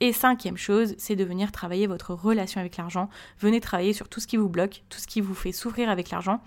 Et 0.00 0.12
cinquième 0.12 0.56
chose, 0.56 0.94
c'est 0.98 1.16
de 1.16 1.24
venir 1.24 1.52
travailler 1.52 1.86
votre 1.86 2.14
relation 2.14 2.60
avec 2.60 2.76
l'argent. 2.76 3.08
Venez 3.38 3.60
travailler 3.60 3.92
sur 3.92 4.08
tout 4.08 4.20
ce 4.20 4.26
qui 4.26 4.36
vous 4.38 4.48
bloque, 4.48 4.82
tout 4.88 4.98
ce 4.98 5.06
qui 5.06 5.20
vous 5.20 5.34
fait 5.34 5.52
souffrir 5.52 5.90
avec 5.90 6.10
l'argent. 6.10 6.40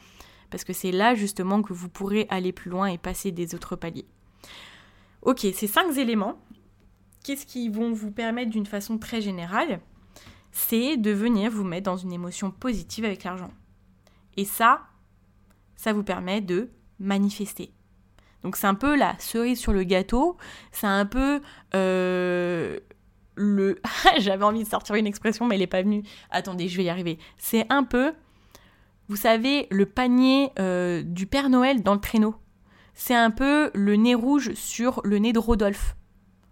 parce 0.50 0.63
que 0.63 0.74
c'est 0.74 0.91
là 0.91 1.15
justement 1.15 1.62
que 1.62 1.74
vous 1.74 1.89
pourrez 1.89 2.28
aller 2.30 2.52
plus 2.52 2.69
loin 2.69 2.88
et 2.88 2.98
passer 2.98 3.32
des 3.32 3.56
autres 3.56 3.76
paliers. 3.76 4.06
Ok, 5.21 5.39
ces 5.54 5.67
cinq 5.67 5.98
éléments, 5.98 6.39
qu'est-ce 7.24 7.45
qui 7.45 7.67
vont 7.69 7.91
vous 7.91 8.12
permettre 8.12 8.52
d'une 8.52 8.65
façon 8.65 8.98
très 8.98 9.21
générale? 9.21 9.82
C'est 10.58 10.96
de 10.96 11.12
venir 11.12 11.52
vous 11.52 11.65
mettre 11.65 11.84
dans 11.84 11.98
une 11.98 12.13
émotion 12.13 12.50
positive 12.50 13.04
avec 13.04 13.26
l'argent. 13.26 13.52
Et 14.38 14.46
ça, 14.46 14.84
ça 15.76 15.91
vous 15.91 16.02
permet 16.02 16.39
de 16.39 16.70
manifester. 16.98 17.74
Donc 18.41 18.56
c'est 18.56 18.65
un 18.65 18.74
peu 18.74 18.96
la 18.96 19.20
cerise 19.20 19.60
sur 19.60 19.74
le 19.74 19.84
gâteau, 19.84 20.38
c'est 20.72 20.88
un 20.88 21.06
peu 21.06 21.41
euh, 21.76 22.80
le... 23.36 23.82
J'avais 24.18 24.46
envie 24.46 24.63
de 24.63 24.70
sortir 24.70 24.96
une 24.96 25.08
expression 25.08 25.46
mais 25.46 25.56
elle 25.56 25.62
n'est 25.62 25.68
pas 25.68 25.82
venue. 25.82 26.04
Attendez, 26.32 26.70
je 26.70 26.78
vais 26.78 26.86
y 26.86 26.89
arriver. 26.89 27.20
C'est 27.38 27.65
un 27.70 27.84
peu, 27.84 28.13
vous 29.10 29.18
savez, 29.18 29.68
le 29.72 29.86
panier 29.86 30.52
euh, 30.58 31.04
du 31.04 31.28
Père 31.28 31.50
Noël 31.50 31.84
dans 31.84 31.96
le 31.96 32.00
traîneau. 32.00 32.34
C'est 32.94 33.13
un 33.13 33.30
peu 33.30 33.72
le 33.74 33.98
nez 33.98 34.15
rouge 34.15 34.54
sur 34.54 35.02
le 35.04 35.18
nez 35.18 35.34
de 35.34 35.39
Rodolphe. 35.39 35.98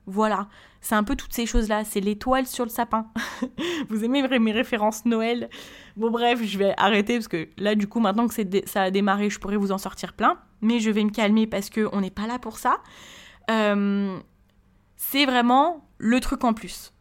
Voilà, 0.05 0.47
c'est 0.81 0.95
un 0.95 1.03
peu 1.03 1.15
toutes 1.15 1.33
ces 1.33 1.45
choses-là. 1.45 1.85
C'est 1.85 2.01
l'étoile 2.01 2.45
sur 2.45 2.65
le 2.65 2.69
sapin. 2.69 3.07
Vous 3.89 4.03
aimez 4.03 4.27
mes 4.39 4.51
références 4.51 5.05
Noël? 5.05 5.49
Bon 5.95 6.11
bref, 6.11 6.41
je 6.43 6.57
vais 6.57 6.73
arrêter 6.77 7.15
parce 7.15 7.29
que 7.29 7.47
là, 7.57 7.75
du 7.75 7.87
coup, 7.87 7.99
maintenant 7.99 8.27
que 8.27 8.33
ça 8.65 8.81
a 8.81 8.91
démarré, 8.91 9.29
je 9.29 9.39
pourrais 9.39 9.57
vous 9.57 9.71
en 9.71 9.77
sortir 9.77 10.13
plein. 10.13 10.37
Mais 10.61 10.79
je 10.79 10.89
vais 10.89 11.03
me 11.03 11.09
calmer 11.09 11.47
parce 11.47 11.69
qu'on 11.69 12.01
n'est 12.01 12.11
pas 12.11 12.27
là 12.27 12.37
pour 12.37 12.57
ça. 12.57 12.77
Euh, 13.49 14.17
c'est 14.97 15.25
vraiment 15.25 15.87
le 15.97 16.19
truc 16.19 16.43
en 16.43 16.53
plus. 16.53 16.93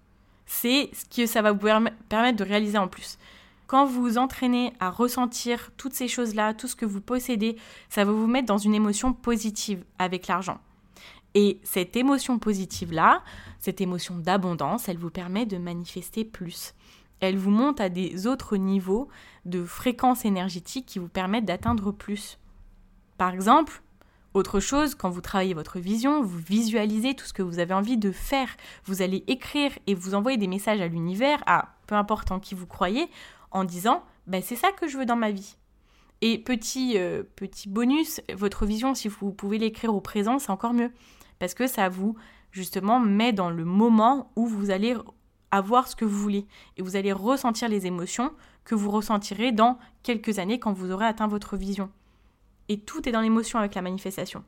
C'est 0.47 0.91
ce 0.93 1.05
que 1.05 1.27
ça 1.27 1.43
va 1.43 1.53
vous 1.53 1.67
permettre 2.09 2.37
de 2.37 2.45
réaliser 2.45 2.79
en 2.79 2.89
plus. 2.89 3.19
Quand 3.67 3.87
vous 3.87 4.03
vous 4.03 4.19
entraînez 4.19 4.75
à 4.81 4.91
ressentir 4.91 5.71
toutes 5.77 5.95
ces 5.95 6.07
choses-là, 6.07 6.53
tout 6.53 6.69
ce 6.69 6.77
que 6.77 6.85
vous 6.85 7.01
possédez, 7.01 7.57
ça 7.89 8.05
va 8.05 8.13
vous 8.13 8.27
mettre 8.27 8.47
dans 8.47 8.59
une 8.59 8.75
émotion 8.75 9.13
positive 9.13 9.83
avec 9.99 10.27
l'argent. 10.27 10.61
Et 11.35 11.61
cette 11.63 11.97
émotion 11.97 12.39
positive-là, 12.39 13.23
cette 13.59 13.81
émotion 13.81 14.17
d'abondance, 14.19 14.89
elle 14.89 14.99
vous 14.99 15.11
permet 15.11 15.47
de 15.47 15.57
manifester 15.57 16.25
plus. 16.25 16.75
Elle 17.21 17.39
vous 17.39 17.51
monte 17.51 17.81
à 17.81 17.89
des 17.89 18.27
autres 18.27 18.57
niveaux 18.57 19.09
de 19.45 19.65
fréquence 19.65 20.25
énergétique 20.25 20.87
qui 20.87 20.99
vous 20.99 21.09
permettent 21.09 21.45
d'atteindre 21.45 21.93
plus. 21.93 22.39
Par 23.17 23.33
exemple, 23.33 23.83
autre 24.35 24.61
chose, 24.61 24.95
quand 24.95 25.11
vous 25.11 25.21
travaillez 25.21 25.55
votre 25.55 25.79
vision, 25.79 26.23
vous 26.23 26.39
visualisez 26.39 27.15
tout 27.15 27.27
ce 27.27 27.33
que 27.33 27.43
vous 27.43 27.59
avez 27.59 27.75
envie 27.75 27.99
de 27.99 28.11
faire. 28.11 28.49
Vous 28.85 29.03
allez 29.03 29.25
écrire 29.27 29.73
et 29.87 29.95
vous 29.95 30.15
envoyer 30.15 30.39
des 30.39 30.49
messages 30.49 30.81
à 30.81 30.89
l'univers, 30.89 31.43
à 31.47 31.77
peu 31.87 31.95
importe 31.95 32.33
en 32.33 32.41
qui 32.41 32.55
vous 32.55 32.67
croyez, 32.67 33.09
en 33.51 33.65
disant 33.65 34.03
ben, 34.27 34.43
c'est 34.43 34.57
ça 34.57 34.73
que 34.73 34.89
je 34.89 34.99
veux 34.99 35.07
dans 35.07 35.17
ma 35.17 35.31
vie. 35.31 35.57
Et 36.23 36.39
petit, 36.39 36.97
euh, 36.97 37.25
petit 37.37 37.69
bonus, 37.69 38.21
votre 38.33 38.65
vision, 38.65 38.95
si 38.95 39.09
vous 39.09 39.33
pouvez 39.33 39.59
l'écrire 39.59 39.95
au 39.95 40.01
présent, 40.01 40.39
c'est 40.39 40.51
encore 40.51 40.73
mieux 40.73 40.93
parce 41.43 41.55
que 41.55 41.67
ça 41.67 41.89
vous 41.89 42.15
justement 42.53 43.01
met 43.01 43.33
dans 43.33 43.51
le 43.51 43.65
moment 43.65 44.31
où 44.37 44.47
vous 44.47 44.71
allez 44.71 44.95
avoir 45.51 45.89
ce 45.89 45.97
que 45.97 46.05
vous 46.05 46.17
voulez 46.17 46.47
et 46.77 46.83
vous 46.83 46.95
allez 46.95 47.13
ressentir 47.13 47.69
les 47.69 47.85
émotions 47.85 48.33
que 48.63 48.77
vous 48.77 48.93
ressentirez 48.93 49.51
dans 49.51 49.77
quelques 50.05 50.39
années 50.39 50.61
quand 50.61 50.73
vous 50.73 50.93
aurez 50.93 51.05
atteint 51.05 51.27
votre 51.27 51.57
vision. 51.57 51.91
Et 52.69 52.79
tout 52.79 53.09
est 53.09 53.11
dans 53.11 53.23
l'émotion 53.23 53.59
avec 53.59 53.75
la 53.75 53.83
manifestation. 53.83 54.45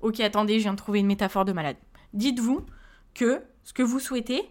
Ok, 0.00 0.20
attendez, 0.20 0.60
je 0.60 0.62
viens 0.62 0.74
de 0.74 0.78
trouver 0.78 1.00
une 1.00 1.08
métaphore 1.08 1.44
de 1.44 1.52
malade. 1.52 1.76
Dites-vous 2.12 2.64
que 3.12 3.42
ce 3.64 3.72
que 3.72 3.82
vous 3.82 3.98
souhaitez, 3.98 4.48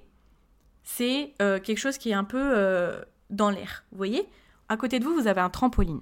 c'est 0.84 1.36
euh, 1.42 1.58
quelque 1.62 1.80
chose 1.80 1.98
qui 1.98 2.10
est 2.10 2.16
un 2.16 2.26
peu 2.26 2.52
euh, 2.54 3.02
dans 3.30 3.50
l'air. 3.50 3.86
Vous 3.92 3.98
voyez? 3.98 4.28
À 4.68 4.76
côté 4.76 5.00
de 5.00 5.06
vous, 5.06 5.14
vous 5.14 5.28
avez 5.28 5.40
un 5.40 5.50
trampoline. 5.50 6.02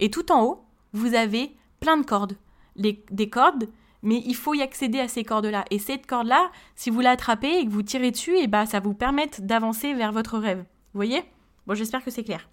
Et 0.00 0.10
tout 0.10 0.30
en 0.30 0.42
haut, 0.42 0.66
vous 0.92 1.14
avez 1.14 1.56
plein 1.80 1.96
de 1.96 2.04
cordes. 2.04 2.36
Des 2.76 3.30
cordes 3.30 3.70
mais 4.02 4.22
il 4.24 4.34
faut 4.34 4.54
y 4.54 4.62
accéder 4.62 5.00
à 5.00 5.08
ces 5.08 5.24
cordes-là. 5.24 5.64
Et 5.70 5.78
cette 5.78 6.06
corde-là, 6.06 6.50
si 6.76 6.90
vous 6.90 7.00
l'attrapez 7.00 7.58
et 7.58 7.64
que 7.66 7.70
vous 7.70 7.82
tirez 7.82 8.10
dessus, 8.10 8.36
et 8.36 8.42
eh 8.42 8.46
bah, 8.46 8.60
ben, 8.60 8.66
ça 8.66 8.80
vous 8.80 8.94
permet 8.94 9.28
d'avancer 9.38 9.94
vers 9.94 10.12
votre 10.12 10.38
rêve. 10.38 10.58
Vous 10.58 10.98
voyez? 10.98 11.22
Bon, 11.66 11.74
j'espère 11.74 12.04
que 12.04 12.10
c'est 12.10 12.24
clair. 12.24 12.48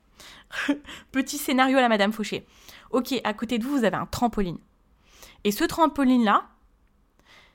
Petit 1.11 1.37
scénario 1.37 1.77
à 1.77 1.81
la 1.81 1.89
Madame 1.89 2.11
Fauché. 2.11 2.45
Ok, 2.91 3.13
à 3.23 3.33
côté 3.33 3.57
de 3.57 3.63
vous, 3.63 3.77
vous 3.77 3.85
avez 3.85 3.97
un 3.97 4.05
trampoline. 4.05 4.57
Et 5.43 5.51
ce 5.51 5.63
trampoline-là, 5.63 6.45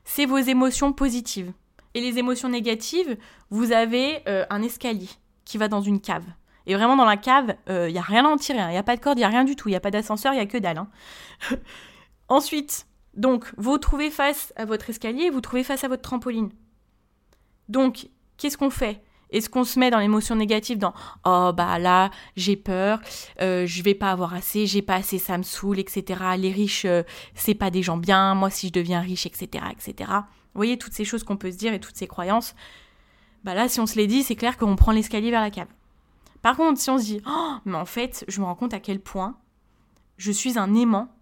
c'est 0.05 0.27
vos 0.27 0.39
émotions 0.39 0.93
positives. 0.93 1.53
Et 1.95 2.01
les 2.01 2.19
émotions 2.19 2.49
négatives, 2.49 3.17
vous 3.51 3.73
avez 3.73 4.23
euh, 4.29 4.47
un 4.51 4.63
escalier 4.63 5.09
qui 5.45 5.59
va 5.59 5.69
dans 5.69 5.81
une 5.81 6.01
cave. 6.01 6.25
Et 6.67 6.75
vraiment, 6.75 6.95
dans 6.95 7.05
la 7.05 7.17
cave, 7.17 7.57
il 7.67 7.73
euh, 7.73 7.91
n'y 7.91 7.99
a 7.99 8.03
rien 8.03 8.25
à 8.25 8.29
en 8.29 8.37
tirer. 8.37 8.59
Il 8.59 8.63
hein. 8.63 8.71
n'y 8.71 8.77
a 8.77 8.83
pas 8.83 8.97
de 8.97 9.01
corde, 9.01 9.19
il 9.19 9.23
n'y 9.23 9.25
a 9.25 9.29
rien 9.29 9.45
du 9.45 9.57
tout. 9.57 9.69
Il 9.69 9.73
n'y 9.73 9.77
a 9.77 9.81
pas 9.81 9.91
d'ascenseur, 9.91 10.33
il 10.33 10.37
n'y 10.37 10.43
a 10.43 10.47
que 10.47 10.59
dalle. 10.59 10.79
Hein. 10.79 10.89
Ensuite, 12.29 12.87
donc, 13.21 13.53
vous 13.59 13.77
trouvez 13.77 14.11
face 14.11 14.51
à 14.57 14.65
votre 14.65 14.89
escalier, 14.89 15.29
vous 15.29 15.43
trouvez 15.43 15.63
face 15.63 15.85
à 15.85 15.89
votre 15.89 16.01
trampoline. 16.01 16.49
Donc, 17.69 18.09
qu'est-ce 18.39 18.57
qu'on 18.57 18.71
fait? 18.71 19.03
Est-ce 19.29 19.51
qu'on 19.51 19.65
se 19.65 19.79
met 19.79 19.91
dans 19.91 19.99
l'émotion 19.99 20.37
négative 20.37 20.79
dans 20.79 20.95
oh 21.27 21.53
bah 21.55 21.79
là 21.79 22.11
j'ai 22.35 22.57
peur, 22.57 22.99
euh, 23.43 23.67
je 23.67 23.83
vais 23.83 23.95
pas 23.95 24.11
avoir 24.11 24.33
assez, 24.33 24.67
j'ai 24.67 24.81
pas 24.81 24.95
assez, 24.95 25.19
ça 25.19 25.37
me 25.37 25.43
saoule, 25.43 25.79
etc. 25.79 26.19
Les 26.39 26.51
riches 26.51 26.87
euh, 26.87 27.03
c'est 27.35 27.55
pas 27.55 27.71
des 27.71 27.83
gens 27.83 27.99
bien, 27.99 28.35
moi 28.35 28.49
si 28.49 28.69
je 28.69 28.73
deviens 28.73 29.01
riche, 29.01 29.27
etc. 29.27 29.67
etc. 29.71 30.11
Vous 30.11 30.59
voyez 30.59 30.79
toutes 30.79 30.95
ces 30.95 31.05
choses 31.05 31.23
qu'on 31.23 31.37
peut 31.37 31.53
se 31.53 31.59
dire 31.59 31.75
et 31.75 31.79
toutes 31.79 31.97
ces 31.97 32.09
croyances. 32.09 32.55
Bah 33.45 33.55
là 33.55 33.69
si 33.69 33.79
on 33.79 33.87
se 33.87 33.97
les 33.97 34.07
dit 34.07 34.23
c'est 34.25 34.35
clair 34.35 34.57
qu'on 34.57 34.75
prend 34.75 34.93
l'escalier 34.93 35.31
vers 35.31 35.43
la 35.43 35.51
cave. 35.51 35.69
Par 36.43 36.57
contre 36.57 36.81
si 36.81 36.91
on 36.91 36.99
se 36.99 37.05
dit 37.05 37.21
oh 37.29 37.55
mais 37.67 37.77
en 37.77 37.87
fait 37.87 38.25
je 38.27 38.41
me 38.41 38.47
rends 38.47 38.57
compte 38.57 38.75
à 38.75 38.81
quel 38.81 38.99
point 38.99 39.37
je 40.17 40.33
suis 40.33 40.59
un 40.59 40.75
aimant 40.75 41.15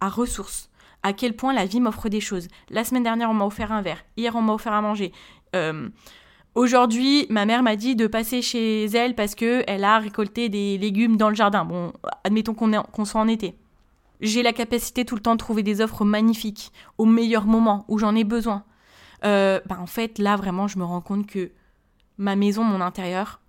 à 0.00 0.10
ressources 0.10 0.67
à 1.02 1.12
quel 1.12 1.34
point 1.34 1.52
la 1.52 1.64
vie 1.64 1.80
m'offre 1.80 2.08
des 2.08 2.20
choses. 2.20 2.48
La 2.70 2.84
semaine 2.84 3.02
dernière, 3.02 3.30
on 3.30 3.34
m'a 3.34 3.46
offert 3.46 3.72
un 3.72 3.82
verre. 3.82 4.04
Hier, 4.16 4.34
on 4.34 4.42
m'a 4.42 4.54
offert 4.54 4.72
à 4.72 4.80
manger. 4.80 5.12
Euh, 5.54 5.88
aujourd'hui, 6.54 7.26
ma 7.30 7.46
mère 7.46 7.62
m'a 7.62 7.76
dit 7.76 7.96
de 7.96 8.06
passer 8.06 8.42
chez 8.42 8.84
elle 8.86 9.14
parce 9.14 9.34
qu'elle 9.34 9.84
a 9.84 9.98
récolté 9.98 10.48
des 10.48 10.78
légumes 10.78 11.16
dans 11.16 11.28
le 11.28 11.34
jardin. 11.34 11.64
Bon, 11.64 11.92
admettons 12.24 12.54
qu'on 12.54 13.04
soit 13.04 13.20
en 13.20 13.28
été. 13.28 13.54
J'ai 14.20 14.42
la 14.42 14.52
capacité 14.52 15.04
tout 15.04 15.14
le 15.14 15.20
temps 15.20 15.34
de 15.34 15.38
trouver 15.38 15.62
des 15.62 15.80
offres 15.80 16.04
magnifiques 16.04 16.72
au 16.98 17.04
meilleur 17.04 17.44
moment 17.44 17.84
où 17.88 17.98
j'en 17.98 18.16
ai 18.16 18.24
besoin. 18.24 18.64
Euh, 19.24 19.60
bah 19.66 19.78
en 19.80 19.86
fait, 19.86 20.18
là, 20.18 20.36
vraiment, 20.36 20.66
je 20.66 20.78
me 20.78 20.84
rends 20.84 21.00
compte 21.00 21.26
que 21.26 21.52
ma 22.18 22.34
maison, 22.34 22.64
mon 22.64 22.80
intérieur, 22.80 23.40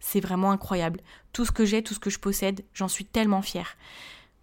c'est 0.00 0.20
vraiment 0.20 0.50
incroyable. 0.50 1.00
Tout 1.32 1.44
ce 1.44 1.52
que 1.52 1.64
j'ai, 1.64 1.82
tout 1.82 1.94
ce 1.94 2.00
que 2.00 2.10
je 2.10 2.18
possède, 2.18 2.64
j'en 2.74 2.88
suis 2.88 3.04
tellement 3.04 3.42
fière. 3.42 3.76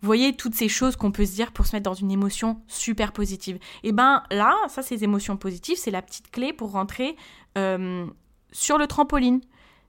Voyez 0.04 0.36
toutes 0.36 0.54
ces 0.54 0.68
choses 0.68 0.98
qu'on 0.98 1.14
peut 1.14 1.26
se 1.26 1.34
dire 1.34 1.54
pour 1.54 1.66
se 1.66 1.74
mettre 1.74 1.90
dans 1.90 1.94
une 1.94 2.12
émotion 2.12 2.62
super 2.68 3.14
positive. 3.14 3.58
Et 3.84 3.94
ben 3.94 4.22
là, 4.32 4.54
ça, 4.68 4.82
ces 4.82 5.06
émotions 5.06 5.38
positives, 5.38 5.78
c'est 5.78 5.92
la 5.92 6.02
petite 6.02 6.30
clé 6.30 6.52
pour 6.52 6.72
rentrer 6.72 7.16
euh, 7.58 8.06
sur 8.52 8.78
le 8.78 8.86
trampoline. 8.86 9.40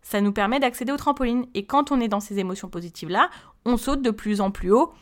Ça 0.03 0.21
nous 0.21 0.31
permet 0.33 0.61
d'accéder 0.61 0.93
au 0.93 0.97
trampoline. 0.97 1.47
Et 1.55 1.67
quand 1.67 1.91
on 1.91 2.01
est 2.01 2.07
dans 2.07 2.21
ces 2.21 2.39
émotions 2.39 2.69
positives-là, 2.69 3.29
on 3.65 3.77
saute 3.77 4.03
de 4.03 4.13
plus 4.13 4.41
en 4.41 4.53
plus 4.53 4.71
haut 4.71 4.93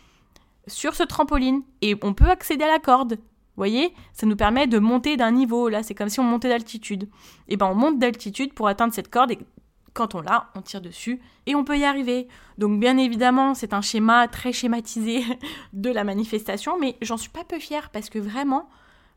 sur 0.67 0.95
ce 0.95 1.03
trampoline. 1.03 1.63
Et 1.83 1.95
on 2.03 2.15
peut 2.15 2.31
accéder 2.31 2.65
à 2.65 2.69
la 2.69 2.79
corde. 2.79 3.19
Voyez 3.57 3.93
Ça 4.15 4.25
nous 4.25 4.37
permet 4.37 4.67
de 4.67 4.79
monter 4.79 5.19
d'un 5.19 5.33
niveau. 5.33 5.69
Là, 5.69 5.83
c'est 5.83 5.95
comme 5.95 6.09
si 6.09 6.21
on 6.21 6.25
montait 6.25 6.49
d'altitude. 6.49 7.07
Et 7.49 7.59
ben 7.59 7.67
on 7.67 7.75
monte 7.75 7.99
d'altitude 7.99 8.55
pour 8.55 8.67
atteindre 8.67 8.95
cette 8.95 9.11
corde. 9.11 9.35
Quand 9.95 10.15
on 10.15 10.21
l'a, 10.21 10.51
on 10.55 10.63
tire 10.63 10.81
dessus 10.81 11.21
et 11.47 11.55
on 11.55 11.65
peut 11.65 11.79
y 11.79 11.85
arriver. 11.85 12.29
Donc 12.59 12.81
bien 12.81 12.97
évidemment, 12.99 13.55
c'est 13.55 13.75
un 13.75 13.83
schéma 13.83 14.29
très 14.29 14.53
schématisé 14.53 15.25
de 15.73 15.91
la 15.91 16.05
manifestation, 16.05 16.79
mais 16.79 16.97
j'en 17.03 17.17
suis 17.17 17.31
pas 17.31 17.45
peu 17.45 17.59
fière 17.59 17.91
parce 17.91 18.11
que 18.11 18.19
vraiment, 18.19 18.69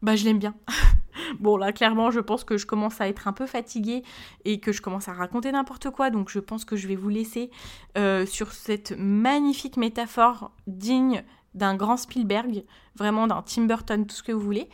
bah 0.01 0.15
je 0.15 0.25
l'aime 0.25 0.39
bien. 0.39 0.55
bon 1.39 1.57
là, 1.57 1.71
clairement, 1.71 2.11
je 2.11 2.19
pense 2.19 2.43
que 2.43 2.57
je 2.57 2.65
commence 2.65 3.01
à 3.01 3.07
être 3.07 3.27
un 3.27 3.33
peu 3.33 3.45
fatiguée 3.45 4.03
et 4.43 4.59
que 4.59 4.71
je 4.71 4.81
commence 4.81 5.07
à 5.07 5.13
raconter 5.13 5.51
n'importe 5.51 5.89
quoi, 5.89 6.09
donc 6.09 6.29
je 6.29 6.39
pense 6.39 6.65
que 6.65 6.75
je 6.75 6.87
vais 6.87 6.95
vous 6.95 7.09
laisser 7.09 7.49
euh, 7.97 8.25
sur 8.25 8.51
cette 8.51 8.93
magnifique 8.97 9.77
métaphore 9.77 10.51
digne 10.67 11.23
d'un 11.53 11.75
grand 11.75 11.97
Spielberg, 11.97 12.65
vraiment 12.95 13.27
d'un 13.27 13.41
Tim 13.41 13.63
Burton, 13.63 14.05
tout 14.05 14.15
ce 14.15 14.23
que 14.23 14.33
vous 14.33 14.41
voulez. 14.41 14.69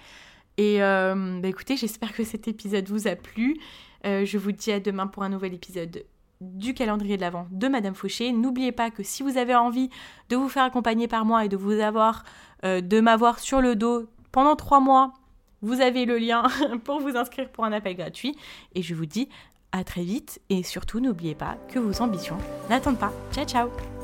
Et 0.58 0.84
euh, 0.84 1.40
bah 1.42 1.48
écoutez, 1.48 1.78
j'espère 1.78 2.14
que 2.14 2.24
cet 2.24 2.48
épisode 2.48 2.88
vous 2.90 3.08
a 3.08 3.16
plu. 3.16 3.58
Euh, 4.06 4.26
je 4.26 4.38
vous 4.38 4.52
dis 4.52 4.72
à 4.72 4.80
demain 4.80 5.08
pour 5.08 5.24
un 5.24 5.30
nouvel 5.30 5.54
épisode 5.54 6.04
du 6.42 6.74
calendrier 6.74 7.18
de 7.18 7.22
l'Avent 7.22 7.48
de 7.52 7.68
Madame 7.68 7.94
Fauché. 7.94 8.32
N'oubliez 8.32 8.72
pas 8.72 8.90
que 8.90 9.04
si 9.04 9.24
vous 9.24 9.38
avez 9.38 9.56
envie 9.56 9.90
de 10.30 10.36
vous 10.36 10.50
faire 10.50 10.64
accompagner 10.64 11.08
par 11.08 11.24
moi 11.24 11.46
et 11.46 11.50
de 11.50 11.58
vous 11.58 11.80
avoir, 11.80 12.24
euh, 12.66 12.82
de 12.82 13.00
m'avoir 13.00 13.40
sur 13.40 13.62
le 13.62 13.76
dos 13.76 14.08
pendant 14.32 14.56
trois 14.56 14.80
mois, 14.80 15.14
vous 15.62 15.82
avez 15.82 16.06
le 16.06 16.18
lien 16.18 16.48
pour 16.84 17.00
vous 17.00 17.16
inscrire 17.16 17.50
pour 17.50 17.64
un 17.66 17.72
appel 17.72 17.96
gratuit. 17.96 18.36
Et 18.74 18.82
je 18.82 18.96
vous 18.96 19.06
dis 19.06 19.30
à 19.72 19.84
très 19.84 20.04
vite 20.04 20.42
et 20.50 20.64
surtout 20.64 21.00
n'oubliez 21.00 21.36
pas 21.36 21.58
que 21.70 21.80
vos 21.80 22.02
ambitions 22.02 22.38
n'attendent 22.70 23.00
pas. 23.00 23.14
Ciao 23.32 23.46
ciao 23.46 24.01